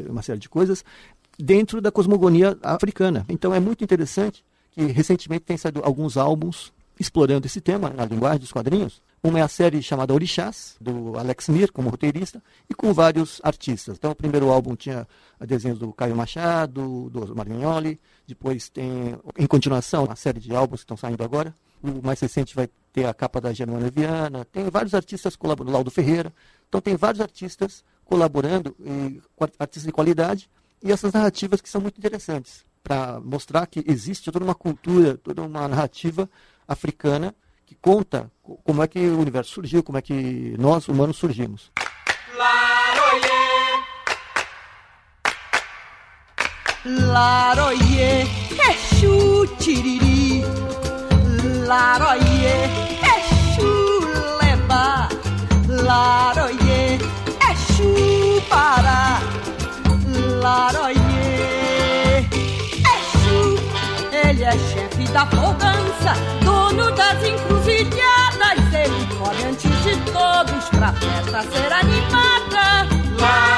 [0.08, 0.84] uma série de coisas,
[1.38, 3.24] dentro da cosmogonia africana.
[3.28, 8.38] Então é muito interessante que recentemente tem saído alguns álbuns explorando esse tema na linguagem
[8.38, 9.02] dos quadrinhos.
[9.22, 13.96] Uma é a série chamada Orixás, do Alex Mir, como roteirista, e com vários artistas.
[13.96, 15.08] Então, o primeiro álbum tinha
[15.40, 20.84] desenhos do Caio Machado, do Marignoli, depois tem, em continuação, uma série de álbuns que
[20.84, 21.54] estão saindo agora.
[21.82, 25.90] O mais recente vai ter a capa da Germana Viana, tem vários artistas colaborando, Laudo
[25.90, 26.32] Ferreira.
[26.68, 28.76] Então, tem vários artistas colaborando,
[29.58, 30.50] artistas de qualidade,
[30.84, 35.40] e essas narrativas que são muito interessantes, para mostrar que existe toda uma cultura, toda
[35.40, 36.28] uma narrativa
[36.68, 38.30] africana que conta
[38.62, 41.72] como é que o universo surgiu, como é que nós, humanos, surgimos.
[46.84, 48.28] Laroye,
[48.68, 50.42] Exu tiriri
[51.66, 52.68] Laroye,
[53.16, 54.00] Exu
[54.38, 55.08] leba
[55.66, 56.63] Laroye,
[60.44, 62.28] Laroye,
[62.84, 63.56] Exu
[64.12, 66.12] Ele é chefe da folgança,
[66.44, 72.86] dono das encruzilhadas Ele come antes de todos pra festa ser animada.
[73.18, 73.53] Laroye,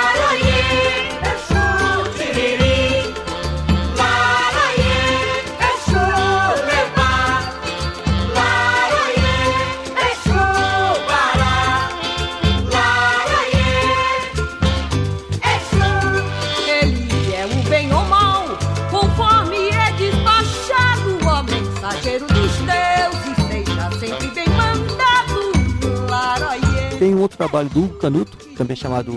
[27.57, 29.13] trabalho do Canuto, também chamado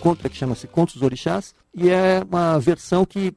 [0.00, 3.34] Conto, que chama-se Contos dos Orixás, e é uma versão que,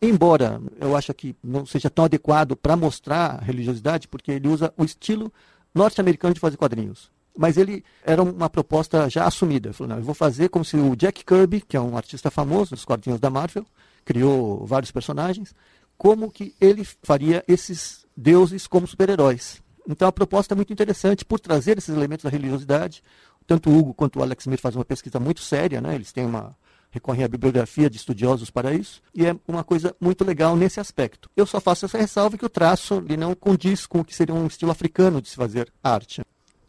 [0.00, 4.72] embora eu acho que não seja tão adequado para mostrar a religiosidade, porque ele usa
[4.78, 5.30] o estilo
[5.74, 7.10] norte-americano de fazer quadrinhos.
[7.36, 9.68] Mas ele era uma proposta já assumida.
[9.68, 12.30] Ele falou, não, eu vou fazer como se o Jack Kirby, que é um artista
[12.30, 13.66] famoso dos quadrinhos da Marvel,
[14.06, 15.54] criou vários personagens,
[15.98, 19.62] como que ele faria esses deuses como super-heróis.
[19.86, 23.02] Então a proposta é muito interessante por trazer esses elementos da religiosidade.
[23.46, 25.94] Tanto o Hugo quanto o Alex Smith fazem uma pesquisa muito séria, né?
[25.94, 26.56] eles têm uma
[26.92, 31.30] recorrem à bibliografia de estudiosos para isso, e é uma coisa muito legal nesse aspecto.
[31.34, 34.34] Eu só faço essa ressalva que o traço ele não condiz com o que seria
[34.34, 36.22] um estilo africano de se fazer arte.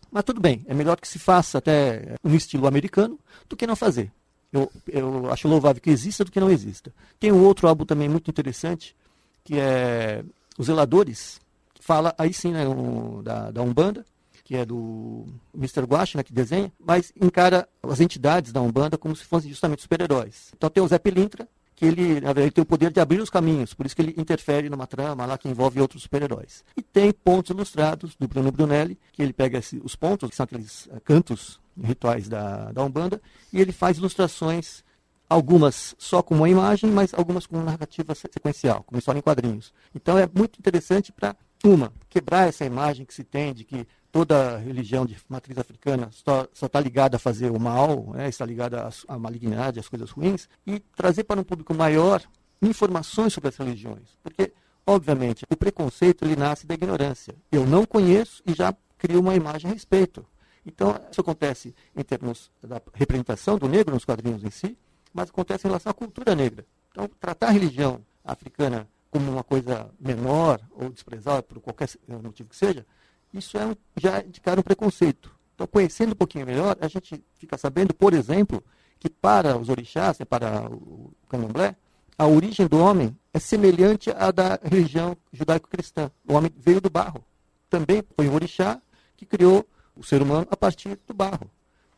[0.10, 3.76] Mas tudo bem, é melhor que se faça até no estilo americano do que não
[3.76, 4.12] fazer.
[4.52, 6.94] Eu, eu acho louvável que exista do que não exista.
[7.20, 8.96] Tem um outro álbum também muito interessante,
[9.44, 10.24] que é
[10.58, 11.42] Os Zeladores,
[11.82, 14.06] fala aí sim né, um, da, da Umbanda,
[14.44, 15.26] que é do
[15.56, 15.84] Mr.
[15.84, 20.52] Guache, né, que desenha, mas encara as entidades da Umbanda como se fossem justamente super-heróis.
[20.56, 23.30] Então tem o Zé Pilintra, que ele, na verdade, tem o poder de abrir os
[23.30, 26.64] caminhos, por isso que ele interfere numa trama lá que envolve outros super-heróis.
[26.78, 30.44] E tem pontos ilustrados do Bruno Brunelli, que ele pega esse, os pontos, que são
[30.44, 34.84] aqueles uh, cantos rituais da, da Umbanda, e ele faz ilustrações,
[35.28, 39.74] algumas só com uma imagem, mas algumas com narrativa sequencial, como história em quadrinhos.
[39.96, 44.60] Então é muito interessante para, uma, quebrar essa imagem que se tem de que toda
[44.60, 49.18] religião de matriz africana só está ligada a fazer o mal, né, está ligada à
[49.18, 52.22] malignidade, às coisas ruins, e trazer para um público maior
[52.62, 54.16] informações sobre as religiões.
[54.22, 54.54] Porque,
[54.86, 57.34] obviamente, o preconceito ele nasce da ignorância.
[57.52, 60.24] Eu não conheço e já crio uma imagem a respeito.
[60.64, 64.78] Então, isso acontece em termos da representação do negro nos quadrinhos em si,
[65.12, 66.64] mas acontece em relação à cultura negra.
[66.92, 72.56] Então, tratar a religião africana como uma coisa menor ou desprezada por qualquer motivo que
[72.56, 72.86] seja,
[73.34, 75.32] isso é um, já indicar um preconceito.
[75.56, 78.64] Então, conhecendo um pouquinho melhor, a gente fica sabendo, por exemplo,
[79.00, 81.76] que para os orixás, né, para o candomblé,
[82.18, 86.12] a origem do homem é semelhante à da religião judaico-cristã.
[86.28, 87.24] O homem veio do barro.
[87.70, 88.80] Também foi um orixá
[89.18, 91.50] que criou o ser humano a partir do barro.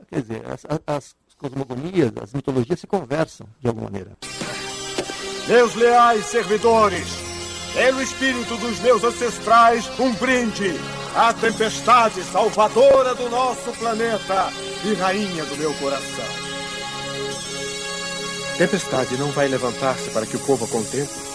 [0.08, 4.17] Quer dizer, as, as cosmogonias, as mitologias se conversam de alguma maneira.
[5.48, 7.08] Meus leais servidores,
[7.74, 10.74] pelo espírito dos meus ancestrais, um brinde
[11.15, 14.51] à tempestade salvadora do nosso planeta
[14.84, 16.25] e rainha do meu coração.
[18.58, 21.25] Tempestade não vai levantar-se para que o povo a contemple?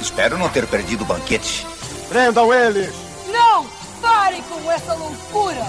[0.00, 1.66] Espero não ter perdido o banquete.
[2.08, 2.94] Prendam eles!
[3.32, 3.68] Não!
[4.00, 5.66] Parem com essa loucura!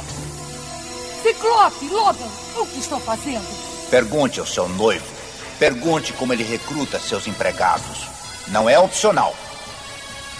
[1.22, 3.46] Ciclope, Logan, o que estão fazendo?
[3.89, 5.20] Pergunte ao seu noivo.
[5.62, 8.08] Pergunte como ele recruta seus empregados.
[8.47, 9.36] Não é opcional.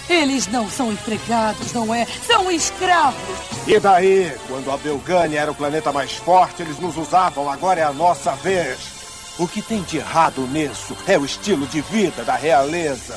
[0.08, 2.04] Eles não são empregados, não é?
[2.26, 3.38] São escravos!
[3.64, 4.36] E daí?
[4.48, 8.32] Quando a Belgânia era o planeta mais forte, eles nos usavam, agora é a nossa
[8.32, 8.78] vez.
[9.38, 13.16] O que tem de errado nisso é o estilo de vida da realeza.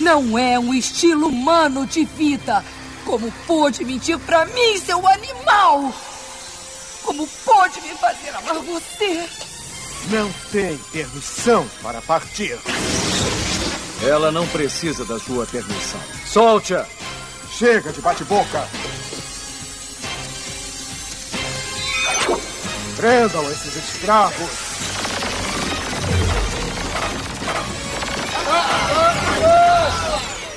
[0.00, 2.64] Não é um estilo humano de vida.
[3.04, 5.92] Como pôde mentir pra mim, seu animal?
[7.02, 9.51] Como pôde me fazer amar você?
[10.10, 12.58] Não tem permissão para partir.
[14.02, 16.00] Ela não precisa da sua permissão.
[16.26, 16.84] Solte-a!
[17.50, 18.66] Chega de bate-boca!
[22.96, 24.50] Prendam esses escravos!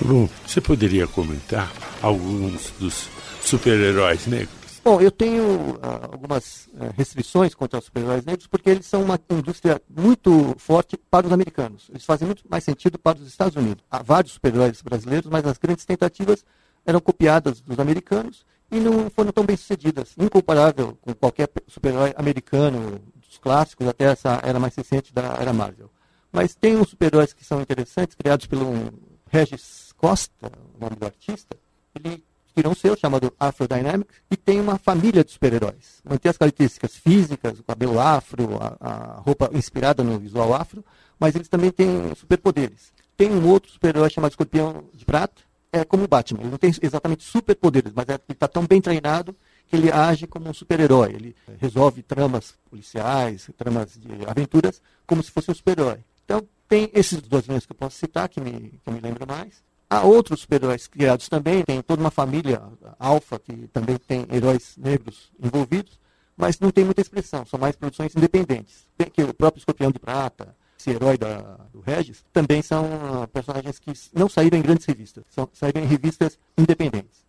[0.02, 1.72] Bom, você poderia comentar
[2.02, 3.10] alguns dos
[3.43, 4.55] super-heróis negros?
[4.86, 9.20] Bom, eu tenho ah, algumas ah, restrições contra os super-heróis negros porque eles são uma
[9.32, 11.88] indústria muito forte para os americanos.
[11.90, 13.84] Eles fazem muito mais sentido para os Estados Unidos.
[13.90, 16.46] Há vários super-heróis brasileiros, mas as grandes tentativas
[16.86, 20.14] eram copiadas dos americanos e não foram tão bem sucedidas.
[20.20, 25.90] Incomparável com qualquer super-herói americano, dos clássicos até essa era mais recente da era Marvel.
[26.32, 28.94] Mas tem uns super-heróis que são interessantes, criados pelo
[29.32, 31.58] Regis Costa, o nome do artista.
[31.96, 32.24] Ele
[32.56, 36.01] criou um selo chamado Afro Dynamics e tem uma família de super-heróis.
[36.03, 40.84] Mantém as características físicas, o cabelo afro, a, a roupa inspirada no visual afro,
[41.20, 42.93] mas eles também têm superpoderes.
[43.18, 45.41] Tem um outro super-herói chamado Escorpião de Prata,
[45.72, 46.41] é como o Batman.
[46.41, 49.36] Ele não tem exatamente superpoderes, mas é, ele está tão bem treinado
[49.68, 51.14] que ele age como um super-herói.
[51.14, 55.99] Ele resolve tramas policiais, tramas de aventuras, como se fosse um super-herói.
[56.24, 59.64] Então, tem esses dois nomes que eu posso citar, que me, que me lembro mais.
[59.90, 62.62] Há outros super-heróis criados também, tem toda uma família
[63.00, 66.00] alfa que também tem heróis negros envolvidos,
[66.36, 68.88] mas não tem muita expressão, são mais produções independentes.
[68.98, 73.28] Tem que o próprio Escorpião de Prata, esse herói da, do Regis, também são uh,
[73.28, 77.24] personagens que não saíram em grandes revistas, são, saíram em revistas independentes.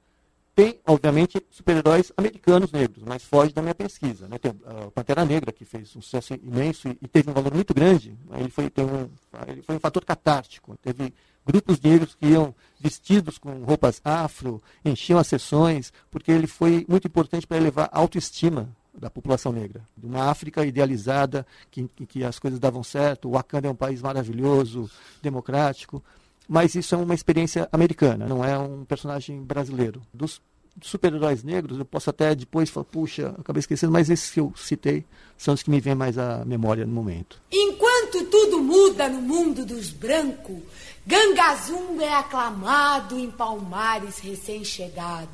[0.54, 4.26] Tem, obviamente, super-heróis americanos negros, mas foge da minha pesquisa.
[4.26, 4.38] Né?
[4.38, 7.52] Tem uh, o Pantera Negra, que fez um sucesso imenso e, e teve um valor
[7.52, 8.16] muito grande.
[8.32, 9.10] Ele foi, um,
[9.46, 10.74] ele foi um fator catártico.
[10.78, 11.12] Teve
[11.46, 17.06] grupos negros que iam vestidos com roupas afro, enchiam as sessões, porque ele foi muito
[17.06, 18.68] importante para elevar a autoestima
[18.98, 19.86] da população negra.
[19.96, 24.02] De uma África idealizada, que, que as coisas davam certo, o Wakanda é um país
[24.02, 24.90] maravilhoso,
[25.22, 26.02] democrático,
[26.48, 30.00] mas isso é uma experiência americana, não é um personagem brasileiro.
[30.12, 30.40] Dos
[30.82, 35.04] super-heróis negros, eu posso até depois falar, puxa, acabei esquecendo, mas esses que eu citei
[35.36, 37.40] são os que me vêm mais à memória no momento.
[37.50, 40.58] Enquanto tudo muda no mundo dos brancos,
[41.06, 45.28] Gangazum é aclamado em Palmares recém-chegado.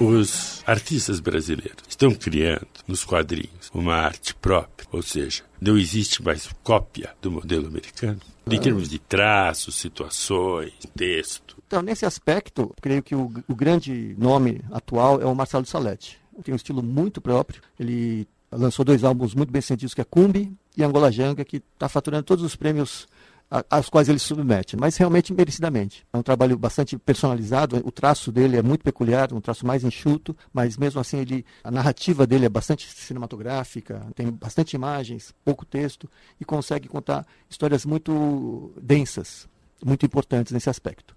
[0.00, 6.48] Os artistas brasileiros estão criando nos quadrinhos uma arte própria, ou seja, não existe mais
[6.62, 8.20] cópia do modelo americano,
[8.50, 11.56] em termos de traços, situações, texto.
[11.66, 16.18] Então, nesse aspecto, creio que o, o grande nome atual é o Marcelo Salete.
[16.42, 20.52] Tem um estilo muito próprio, ele lançou dois álbuns muito bem sentidos, que é Cumbi
[20.76, 23.06] e Angola Janga, que está faturando todos os prêmios
[23.50, 26.04] às quais ele se submete, mas realmente merecidamente.
[26.12, 30.36] É um trabalho bastante personalizado, o traço dele é muito peculiar, um traço mais enxuto,
[30.52, 36.10] mas mesmo assim ele, a narrativa dele é bastante cinematográfica, tem bastante imagens, pouco texto
[36.40, 39.48] e consegue contar histórias muito densas,
[39.84, 41.14] muito importantes nesse aspecto.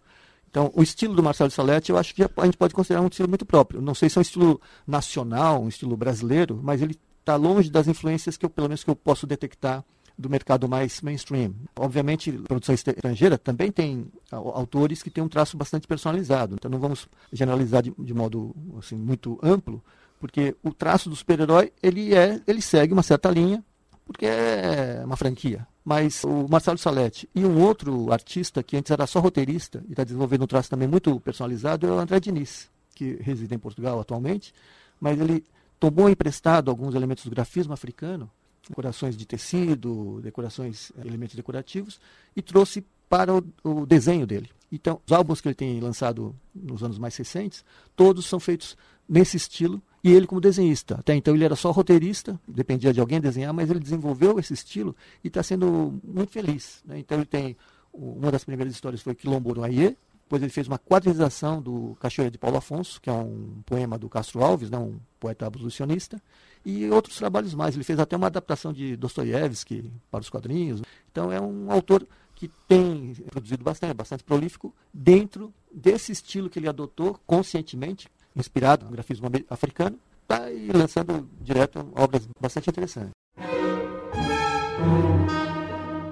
[0.49, 3.27] Então, o estilo do Marcelo Salete, eu acho que a gente pode considerar um estilo
[3.27, 3.81] muito próprio.
[3.81, 7.87] Não sei se é um estilo nacional, um estilo brasileiro, mas ele está longe das
[7.87, 9.83] influências que eu, pelo menos que eu posso detectar
[10.17, 11.53] do mercado mais mainstream.
[11.75, 16.55] Obviamente, produção estrangeira também tem autores que têm um traço bastante personalizado.
[16.55, 19.83] Então, não vamos generalizar de, de modo assim, muito amplo,
[20.19, 23.63] porque o traço do super-herói ele é, ele segue uma certa linha,
[24.05, 25.67] porque é uma franquia.
[25.85, 30.03] Mas o Marcelo Salete e um outro artista que antes era só roteirista e está
[30.03, 34.53] desenvolvendo um traço também muito personalizado é o André Diniz, que reside em Portugal atualmente,
[34.99, 35.45] mas ele
[35.79, 38.29] tomou emprestado alguns elementos do grafismo africano
[38.69, 41.99] decorações de tecido, decorações, elementos decorativos,
[42.35, 44.49] e trouxe para o, o, desenho dele.
[44.71, 47.63] Então, os álbuns que ele tem lançado nos anos mais recentes,
[47.95, 50.95] todos são feitos nesse estilo, e ele como desenhista.
[50.95, 54.95] Até então ele era só roteirista, dependia de alguém desenhar, mas ele desenvolveu esse estilo
[55.23, 56.81] e está sendo muito feliz.
[56.85, 56.99] Né?
[56.99, 57.57] Então ele tem,
[57.93, 59.97] uma das primeiras histórias foi Quilombo no Aie,
[60.27, 64.09] depois ele fez uma quadrinização do Cachoeira de Paulo Afonso, que é um poema do
[64.09, 66.21] Castro Alves, né, um poeta abolicionista,
[66.65, 67.75] e outros trabalhos mais.
[67.75, 70.81] Ele fez até uma adaptação de Dostoiévski para os quadrinhos.
[71.09, 72.05] Então é um autor
[72.35, 78.91] que tem produzido bastante, bastante prolífico, dentro desse estilo que ele adotou conscientemente, inspirado no
[78.91, 80.41] grafismo africano, está
[80.75, 83.13] lançando direto obras bastante interessantes.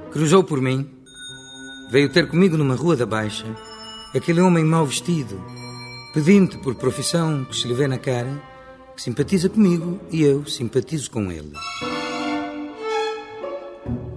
[0.09, 0.89] Cruzou por mim.
[1.91, 3.74] Veio ter comigo numa rua da Baixa.
[4.16, 5.43] Aquele homem mal vestido,
[6.13, 8.41] pedinte por profissão que se lhe vê na cara,
[8.95, 11.51] que simpatiza comigo e eu simpatizo com ele.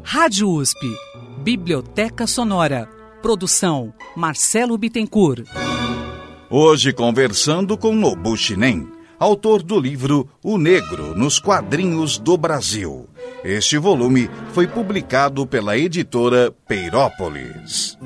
[0.04, 0.78] Rádio USP.
[1.38, 2.88] Biblioteca Sonora.
[3.20, 5.44] Produção Marcelo Bittencourt.
[6.48, 8.86] Hoje conversando com Nobu Shinen,
[9.18, 13.08] autor do livro O Negro nos Quadrinhos do Brasil.
[13.42, 17.98] Este volume foi publicado pela editora Peirópolis.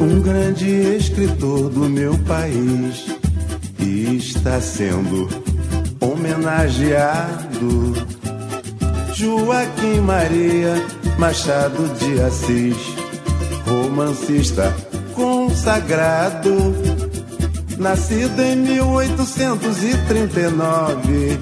[0.00, 3.06] Um grande escritor do meu país
[3.78, 5.28] está sendo
[6.00, 7.94] homenageado.
[9.14, 10.74] Joaquim Maria
[11.18, 12.76] Machado de Assis,
[13.66, 14.76] romancista
[15.14, 16.74] consagrado,
[17.78, 21.38] nascido em 1839,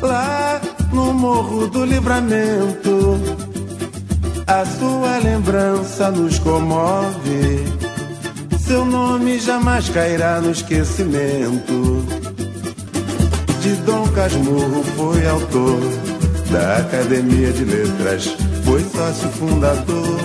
[0.00, 0.60] lá
[0.92, 3.39] no Morro do Livramento.
[4.50, 7.64] A sua lembrança nos comove,
[8.58, 12.04] seu nome jamais cairá no esquecimento.
[13.62, 15.78] De Dom Casmurro foi autor
[16.50, 20.18] da Academia de Letras, foi sócio fundador.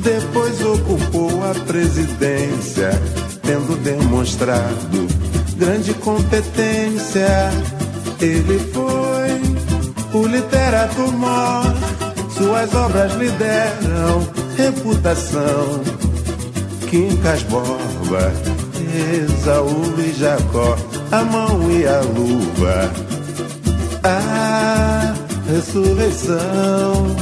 [0.00, 2.90] Depois ocupou a presidência,
[3.42, 5.06] tendo demonstrado
[5.58, 7.28] grande competência.
[8.18, 12.07] Ele foi o literato mor,
[12.38, 15.82] suas obras lhe deram reputação.
[16.88, 18.32] Quincas Borba,
[18.94, 20.76] Esaú e Jacó,
[21.10, 22.90] a mão e a luva
[24.04, 25.14] a
[25.50, 27.16] ressurreição.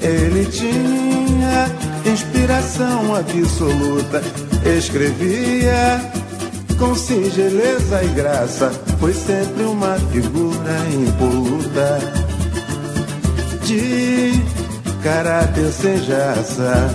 [0.00, 1.70] Ele tinha
[2.06, 4.22] inspiração absoluta,
[4.76, 6.00] escrevia
[6.78, 8.70] com singeleza e graça.
[9.00, 12.23] Foi sempre uma figura impoluta
[13.64, 14.32] de
[15.02, 15.64] caráter.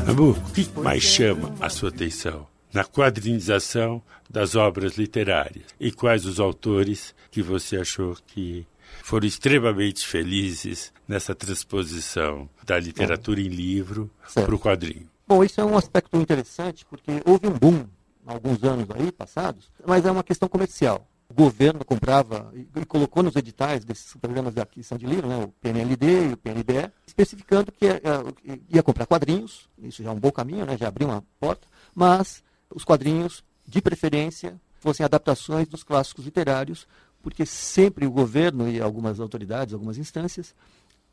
[0.08, 5.66] Amor, o que mais chama a sua atenção na quadrinização das obras literárias?
[5.80, 8.68] E quais os autores que você achou que
[9.04, 15.08] foram extremamente felizes nessa transposição da literatura em livro para o quadrinho.
[15.28, 17.86] Bom, isso é um aspecto interessante porque houve um boom
[18.26, 21.08] alguns anos aí passados, mas é uma questão comercial.
[21.30, 25.38] O governo comprava e, e colocou nos editais desses programas de aquisição de livro, né,
[25.44, 30.14] o PNLD e o PNDE, especificando que é, é, ia comprar quadrinhos, isso já é
[30.14, 35.68] um bom caminho, né, já abriu uma porta, mas os quadrinhos, de preferência, fossem adaptações
[35.68, 36.88] dos clássicos literários,
[37.22, 40.56] porque sempre o governo e algumas autoridades, algumas instâncias,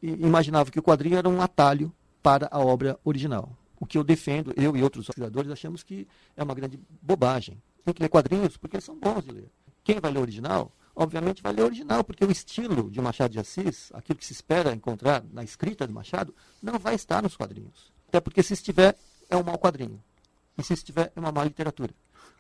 [0.03, 1.93] imaginavam que o quadrinho era um atalho
[2.23, 3.51] para a obra original.
[3.79, 7.61] O que eu defendo, eu e outros pesquisadores, achamos que é uma grande bobagem.
[7.85, 9.51] Tem que ler quadrinhos porque são bons de ler.
[9.87, 13.93] Quem vai ler original, obviamente vai ler original, porque o estilo de Machado de Assis,
[13.95, 17.93] aquilo que se espera encontrar na escrita de Machado, não vai estar nos quadrinhos.
[18.09, 18.97] Até porque se estiver,
[19.31, 20.03] é um mau quadrinho.
[20.59, 21.95] E se estiver, é uma má literatura.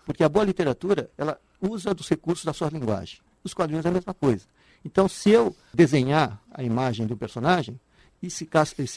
[0.05, 3.21] Porque a boa literatura, ela usa dos recursos da sua linguagem.
[3.45, 4.45] Os quadrinhos é a mesma coisa.
[4.85, 7.79] Então, se eu desenhar a imagem do personagem,
[8.21, 8.49] e se,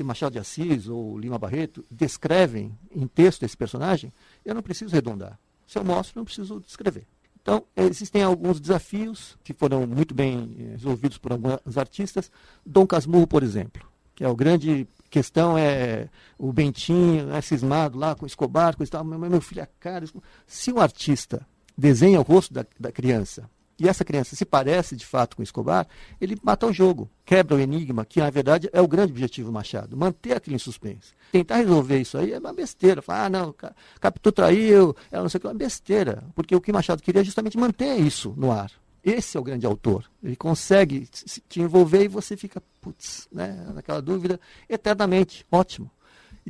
[0.04, 4.12] Machado de Assis ou Lima Barreto descrevem em texto esse personagem,
[4.44, 5.38] eu não preciso redondar.
[5.68, 7.06] Se eu mostro, não preciso descrever.
[7.42, 12.32] Então, existem alguns desafios que foram muito bem eh, resolvidos por alguns artistas.
[12.66, 13.82] Dom Casmurro, por exemplo,
[14.14, 19.04] que é o grande questão é o Bentinho é cismado lá com Escobar, com tal,
[19.04, 20.06] meu, meu filho é cara.
[20.46, 21.46] Se o artista
[21.78, 23.50] desenha o rosto da, da criança
[23.80, 25.88] e essa criança se parece de fato com Escobar,
[26.20, 29.54] ele mata o jogo, quebra o enigma, que na verdade é o grande objetivo do
[29.54, 31.14] Machado, manter aquilo em suspense.
[31.32, 33.02] Tentar resolver isso aí é uma besteira.
[33.02, 33.56] Falar, ah, não,
[34.00, 36.24] Capitu traiu, ela não sei o que, é uma besteira.
[36.34, 38.72] Porque o que Machado queria é justamente manter isso no ar.
[39.04, 40.10] Esse é o grande autor.
[40.22, 41.08] Ele consegue
[41.48, 45.46] te envolver e você fica, putz, né, naquela dúvida eternamente.
[45.52, 45.90] Ótimo.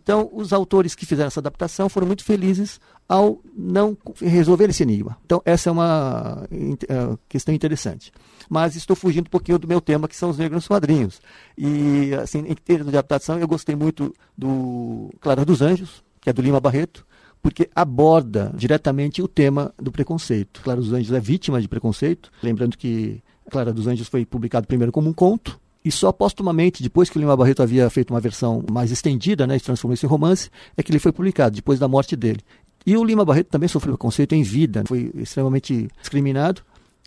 [0.02, 5.18] Então, os autores que fizeram essa adaptação foram muito felizes ao não resolver esse enigma.
[5.26, 8.10] Então, essa é uma uh, questão interessante.
[8.50, 11.22] Mas estou fugindo um pouquinho do meu tema, que são os negros quadrinhos.
[11.58, 16.34] E, assim, em termos de adaptação, eu gostei muito do Clara dos Anjos, que é
[16.34, 17.06] do Lima Barreto,
[17.42, 20.62] porque aborda diretamente o tema do preconceito.
[20.62, 23.22] Clara dos Anjos é vítima de preconceito, lembrando que
[23.52, 27.20] Clara dos Anjos foi publicado primeiro como um conto, e só postumamente, depois que o
[27.20, 30.84] Lima Barreto havia feito uma versão mais estendida, né, e transformou isso em romance, é
[30.84, 32.42] que ele foi publicado, depois da morte dele.
[32.86, 36.62] E o Lima Barreto também sofreu preconceito em vida, foi extremamente discriminado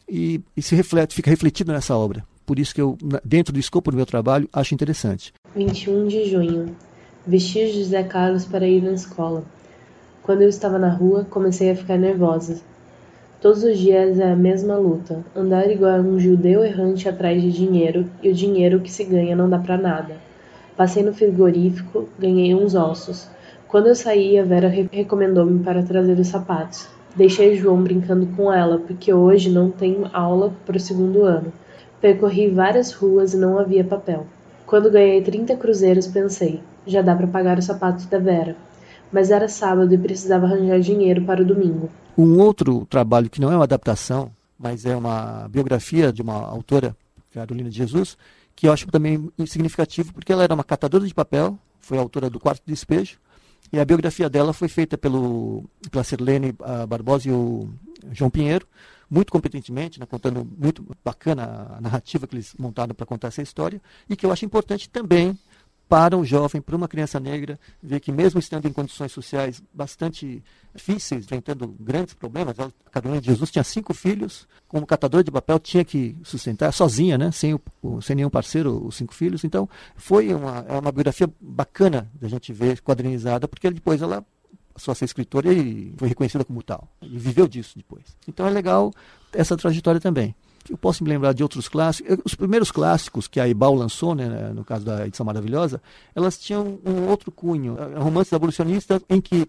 [0.08, 2.24] e, e se reflete, fica refletido nessa obra.
[2.44, 5.32] Por isso que eu, dentro do escopo do meu trabalho, acho interessante.
[5.54, 6.76] 21 de junho.
[7.26, 9.44] Vesti o José Carlos para ir na escola.
[10.22, 12.60] Quando eu estava na rua, comecei a ficar nervosa.
[13.42, 18.08] Todos os dias é a mesma luta, andar igual um judeu errante atrás de dinheiro,
[18.22, 20.14] e o dinheiro que se ganha não dá para nada.
[20.76, 23.28] Passei no frigorífico, ganhei uns ossos.
[23.66, 26.88] Quando eu saí, a Vera re recomendou-me para trazer os sapatos.
[27.16, 31.52] Deixei João brincando com ela, porque hoje não tenho aula para o segundo ano.
[32.00, 34.24] Percorri várias ruas e não havia papel.
[34.64, 38.54] Quando ganhei 30 cruzeiros, pensei: já dá para pagar os sapatos da Vera.
[39.12, 41.90] Mas era sábado e precisava arranjar dinheiro para o domingo.
[42.16, 46.96] Um outro trabalho que não é uma adaptação, mas é uma biografia de uma autora,
[47.32, 48.16] Carolina de Jesus,
[48.54, 52.38] que eu acho também significativo, porque ela era uma catadora de papel, foi autora do
[52.38, 53.18] Quarto Despejo,
[53.72, 57.68] e a biografia dela foi feita pelo, pela Sirlene uh, Barbosa e o
[58.12, 58.66] João Pinheiro,
[59.10, 63.80] muito competentemente, né, contando muito bacana a narrativa que eles montaram para contar essa história,
[64.08, 65.38] e que eu acho importante também
[65.92, 70.42] para um jovem, para uma criança negra, ver que mesmo estando em condições sociais bastante
[70.74, 75.58] difíceis, enfrentando grandes problemas, a Carolina de Jesus tinha cinco filhos, como catador de papel
[75.58, 79.44] tinha que sustentar sozinha, né, sem, o, sem nenhum parceiro, os cinco filhos.
[79.44, 84.24] Então, foi uma, é uma biografia bacana da gente ver quadrinizada, porque depois ela
[84.72, 86.88] passou a ser escritora e foi reconhecida como tal.
[87.02, 88.16] E viveu disso depois.
[88.26, 88.90] Então é legal
[89.30, 90.34] essa trajetória também
[90.70, 92.18] eu posso me lembrar de outros clássicos.
[92.24, 95.80] Os primeiros clássicos que a Ibal lançou, né, no caso da edição maravilhosa,
[96.14, 99.48] elas tinham um outro cunho, romances abolicionistas em que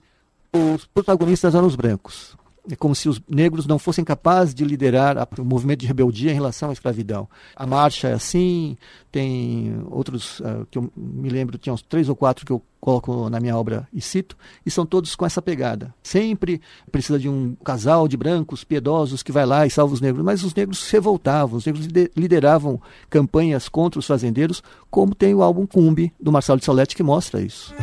[0.53, 2.37] os protagonistas eram os brancos.
[2.71, 6.35] É como se os negros não fossem capazes de liderar o movimento de rebeldia em
[6.35, 7.27] relação à escravidão.
[7.55, 8.77] A marcha é assim,
[9.11, 13.29] tem outros uh, que eu me lembro, tinha uns três ou quatro que eu coloco
[13.29, 14.35] na minha obra e cito,
[14.65, 15.93] e são todos com essa pegada.
[16.03, 16.61] Sempre
[16.91, 20.43] precisa de um casal de brancos piedosos que vai lá e salva os negros, mas
[20.43, 25.65] os negros se revoltavam, os negros lideravam campanhas contra os fazendeiros, como tem o álbum
[25.65, 27.73] Cumbi, do Marcelo de Salete, que mostra isso.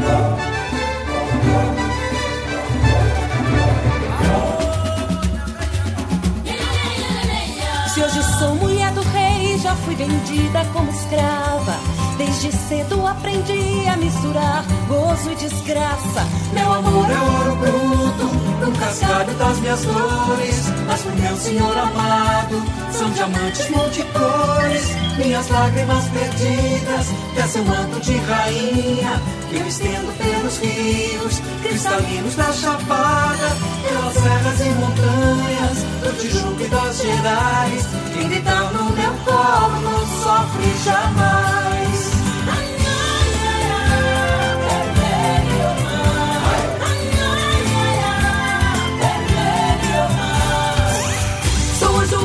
[10.30, 11.76] Vendida como escrava.
[12.16, 16.26] Desde cedo aprendi a misturar gozo e desgraça.
[16.52, 20.72] Meu amor é ouro bruto, no cascalho das minhas dores.
[20.86, 22.62] Mas pro meu senhor amado,
[22.92, 25.00] são diamantes multicores.
[25.16, 29.20] Minhas lágrimas perdidas, desse um manto de rainha.
[29.48, 36.68] Que eu estendo pelos rios, cristalinos da Chapada, pelas serras e montanhas, do Tijuca e
[36.68, 37.86] das Gerais.
[38.14, 38.92] Quem gritar no
[39.30, 41.30] colo não sofre jamais.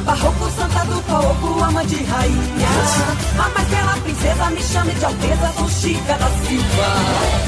[0.05, 2.69] barroco, santa do toco, ama de rainha.
[3.37, 6.89] A mais bela princesa me chame de Alteza, sou Chica da Silva.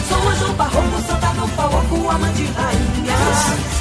[0.09, 3.17] Sou anjo barroco, santa do toco, ama de rainha.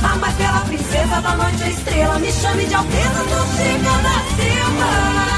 [0.03, 4.17] A mais bela princesa da noite a estrela, me chame de Alteza, sou Chica da
[4.37, 5.36] Silva.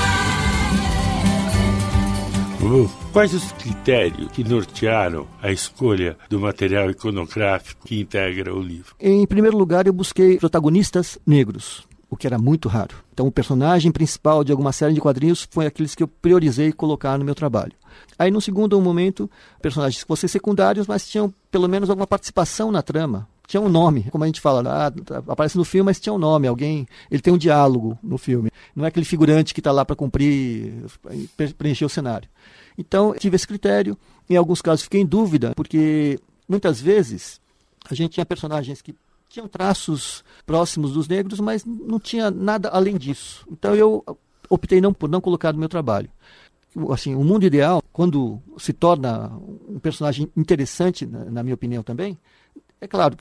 [2.69, 8.95] Uh, quais os critérios que nortearam a escolha do material iconográfico que integra o livro?
[9.01, 12.95] Em primeiro lugar, eu busquei protagonistas negros o que era muito raro.
[13.13, 17.19] Então, o personagem principal de alguma série de quadrinhos foi aqueles que eu priorizei colocar
[17.19, 17.73] no meu trabalho.
[18.19, 22.83] Aí, no segundo momento, personagens que fossem secundários, mas tinham pelo menos alguma participação na
[22.83, 23.29] trama.
[23.49, 24.93] Tinha um nome, como a gente fala, ah,
[25.27, 28.51] aparece no filme, mas tinha um nome, alguém, ele tem um diálogo no filme.
[28.77, 30.85] Não é aquele figurante que está lá para cumprir,
[31.57, 32.29] preencher o cenário.
[32.77, 33.97] Então, tive esse critério.
[34.29, 37.41] Em alguns casos, fiquei em dúvida, porque muitas vezes
[37.91, 38.95] a gente tinha personagens que
[39.31, 43.47] tinham traços próximos dos negros, mas não tinha nada além disso.
[43.51, 44.05] Então eu
[44.51, 46.11] optei não por não colocar no meu trabalho.
[46.91, 49.33] Assim, o mundo ideal, quando se torna
[49.67, 52.19] um personagem interessante, na minha opinião também,
[52.79, 53.17] é claro,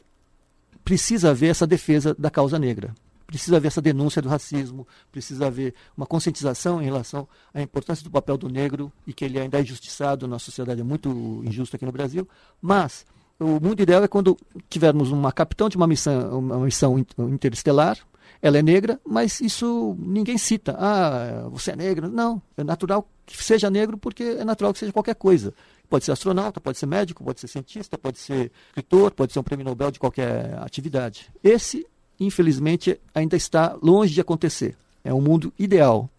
[0.87, 2.95] precisa haver essa defesa da causa negra.
[3.25, 8.09] Precisa haver essa denúncia do racismo, precisa haver uma conscientização em relação à importância do
[8.09, 11.09] papel do negro e que ele ainda é injustiçado na sociedade, é muito
[11.43, 12.25] injusto aqui no Brasil.
[12.61, 13.05] Mas
[13.37, 14.37] o mundo ideal é quando
[14.69, 17.97] tivermos uma capitão de uma missão, uma missão interestelar,
[18.41, 20.73] ela é negra, mas isso ninguém cita.
[20.79, 22.07] Ah, você é negra.
[22.07, 25.53] Não, é natural que seja negro porque é natural que seja qualquer coisa.
[25.89, 29.43] Pode ser astronauta, pode ser médico, pode ser cientista, pode ser escritor, pode ser um
[29.43, 31.31] prêmio Nobel de qualquer atividade.
[31.43, 31.85] Esse,
[32.19, 34.75] infelizmente, ainda está longe de acontecer.
[35.03, 36.09] É um mundo ideal.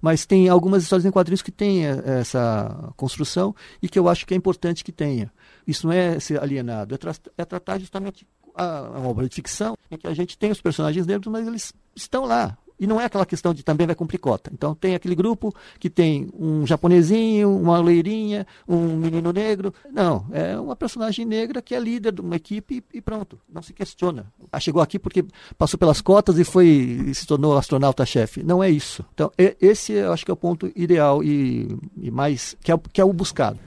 [0.00, 4.26] Mas tem algumas histórias em quadrinhos que têm eh, essa construção e que eu acho
[4.26, 5.32] que é importante que tenha.
[5.64, 9.76] Isso não é ser alienado, é, tra é tratar justamente a, a, obra de ficção
[9.88, 12.58] em que a gente tem os personagens negros, mas eles estão lá.
[12.82, 14.50] E não é aquela questão de também vai cumprir cota.
[14.52, 19.72] Então tem aquele grupo que tem um japonesinho, uma loirinha, um menino negro.
[19.88, 23.72] Não, é uma personagem negra que é líder de uma equipe e pronto, não se
[23.72, 24.26] questiona.
[24.50, 25.24] Ah, chegou aqui porque
[25.56, 28.42] passou pelas cotas e foi e se tornou astronauta-chefe.
[28.42, 29.04] Não é isso.
[29.14, 33.00] Então esse eu acho que é o ponto ideal e, e mais que é, que
[33.00, 33.60] é o buscado.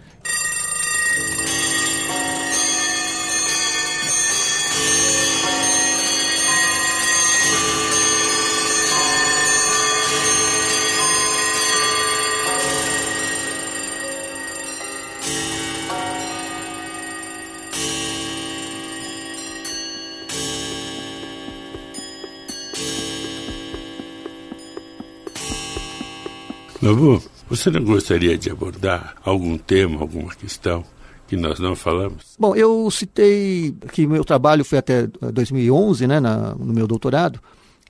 [26.86, 27.20] Nobu,
[27.50, 30.84] você não gostaria de abordar algum tema, alguma questão
[31.28, 32.36] que nós não falamos?
[32.38, 37.40] Bom, eu citei que meu trabalho foi até 2011, né, na, no meu doutorado,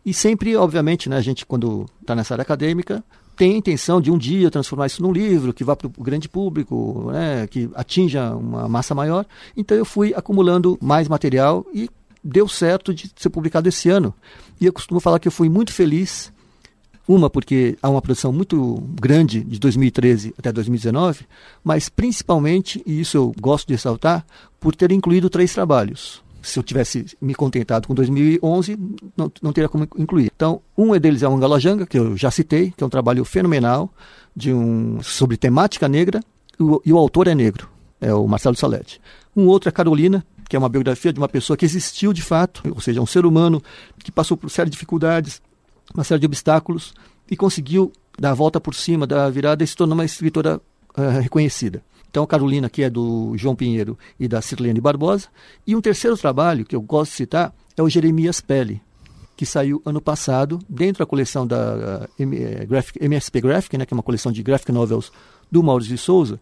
[0.06, 3.04] e sempre, obviamente, né, a gente, quando está nessa área acadêmica,
[3.36, 6.30] tem a intenção de um dia transformar isso num livro que vá para o grande
[6.30, 9.26] público, né, que atinja uma massa maior.
[9.58, 11.90] Então eu fui acumulando mais material e
[12.24, 14.14] deu certo de ser publicado esse ano.
[14.62, 16.34] E eu costumo falar que eu fui muito feliz
[17.08, 21.26] uma, porque há uma produção muito grande de 2013 até 2019,
[21.64, 24.26] mas principalmente, e isso eu gosto de ressaltar,
[24.60, 26.24] por ter incluído três trabalhos.
[26.42, 28.78] Se eu tivesse me contentado com 2011,
[29.18, 30.32] não, não teria como incluir.
[30.36, 33.92] Então, um deles é o Angalojanga, que eu já citei, que é um trabalho fenomenal
[34.36, 36.22] de um, sobre temática negra,
[36.60, 39.02] e o, e o autor é negro, é o Marcelo Salete.
[39.36, 42.62] Um outro é Carolina, que é uma biografia de uma pessoa que existiu de fato,
[42.70, 43.62] ou seja, um ser humano
[44.00, 45.42] que passou por série de dificuldades,
[45.96, 46.94] uma série de obstáculos
[47.30, 50.62] e conseguiu dar a volta por cima da virada e se tornou uma escritora
[50.98, 51.84] uh, reconhecida.
[52.10, 55.28] Então, Carolina, que é do João Pinheiro e da Cirlene Barbosa.
[55.68, 58.82] E um terceiro trabalho que eu gosto de citar é o Jeremias Pele,
[59.36, 63.98] que saiu ano passado dentro da coleção da uh, Graphic, MSP Graphic, né, que é
[63.98, 65.12] uma coleção de graphic novels
[65.52, 66.40] do Maurício de Souza,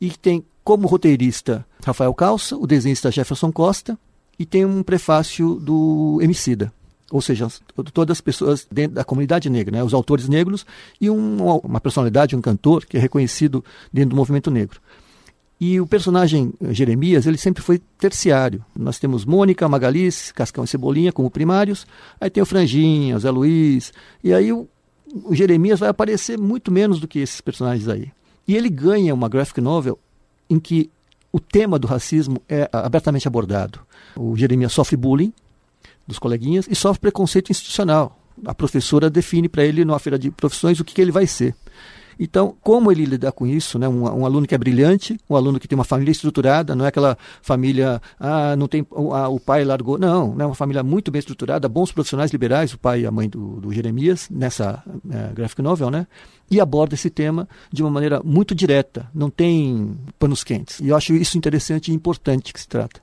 [0.00, 3.98] e tem como roteirista Rafael Calça, o desenhista Jefferson Costa,
[4.38, 6.72] e tem um prefácio do Emicida
[7.10, 7.48] ou seja,
[7.92, 9.82] todas as pessoas dentro da comunidade negra, né?
[9.82, 10.66] os autores negros
[11.00, 14.80] e um, uma personalidade, um cantor que é reconhecido dentro do movimento negro.
[15.60, 18.64] E o personagem eh, Jeremias, ele sempre foi terciário.
[18.76, 21.86] Nós temos Mônica, Magalice, Cascão e Cebolinha como primários,
[22.20, 23.92] aí tem o Franjinha, o Zé Luiz,
[24.22, 24.68] e aí o,
[25.24, 28.12] o Jeremias vai aparecer muito menos do que esses personagens aí.
[28.46, 29.98] E ele ganha uma graphic novel
[30.48, 30.90] em que
[31.32, 33.80] o tema do racismo é abertamente abordado.
[34.16, 35.32] O Jeremias sofre bullying,
[36.08, 38.18] dos coleguinhas e sofre preconceito institucional.
[38.46, 41.54] A professora define para ele, numa feira de profissões, o que, que ele vai ser.
[42.18, 43.78] Então, como ele lidar com isso?
[43.78, 43.88] Né?
[43.88, 46.88] Um, um, aluno que é brilhante, um aluno que tem uma família estruturada, não é
[46.88, 49.98] aquela família, ah, não tem, o pai largou.
[49.98, 50.46] Não, é né?
[50.46, 53.72] uma família muito bem estruturada, bons profissionais liberais, o pai e a mãe do, do
[53.72, 56.08] Jeremias, nessa é, graphic novel, né?
[56.50, 60.80] E aborda esse tema de uma maneira muito direta, não tem panos quentes.
[60.80, 63.00] E eu acho isso interessante e importante que se trata.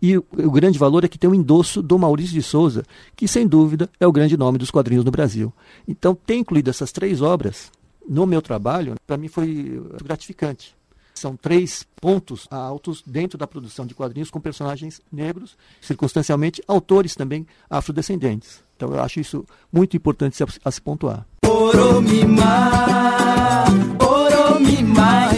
[0.00, 2.84] E o, grande valor é que tem o endosso do Maurício de Souza,
[3.16, 5.52] que sem dúvida é o grande nome dos quadrinhos no Brasil.
[5.86, 7.70] Então, ter incluído essas três obras
[8.08, 10.76] no meu trabalho, para mim foi gratificante.
[11.14, 17.44] São três pontos altos dentro da produção de quadrinhos com personagens negros, circunstancialmente autores também
[17.68, 18.62] afrodescendentes.
[18.76, 21.26] Então eu acho isso muito importante a, se pontuar.
[21.44, 22.84] Oromimá,
[24.00, 25.34] oromimá,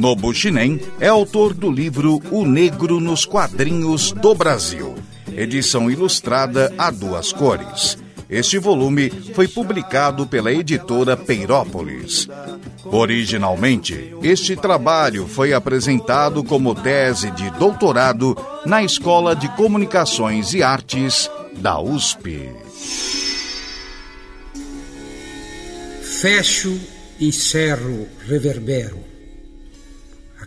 [0.00, 4.94] Nobu Shinen é autor do livro O Negro nos Quadrinhos do Brasil,
[5.30, 7.98] edição ilustrada a duas cores.
[8.26, 12.26] Este volume foi publicado pela editora Peirópolis.
[12.86, 18.34] Originalmente, este trabalho foi apresentado como tese de doutorado
[18.64, 22.48] na Escola de Comunicações e Artes da USP.
[26.02, 26.80] Fecho
[27.20, 29.09] encerro, reverbero.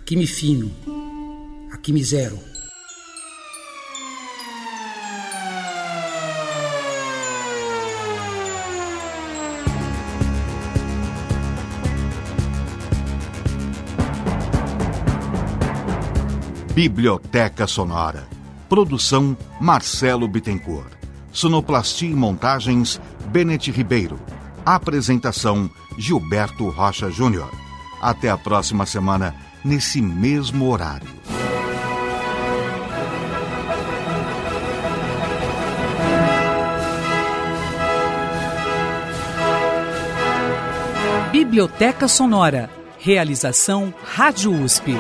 [0.04, 0.70] Aqui me fino,
[1.72, 2.38] aqui me zero.
[16.76, 18.28] Biblioteca Sonora.
[18.68, 20.92] Produção Marcelo Bittencourt.
[21.32, 24.20] Sonoplastia e montagens Bennett Ribeiro.
[24.66, 27.50] Apresentação Gilberto Rocha Júnior.
[28.02, 29.34] Até a próxima semana,
[29.64, 31.08] nesse mesmo horário.
[41.32, 42.70] Biblioteca Sonora.
[43.00, 44.94] Realização Rádio USP.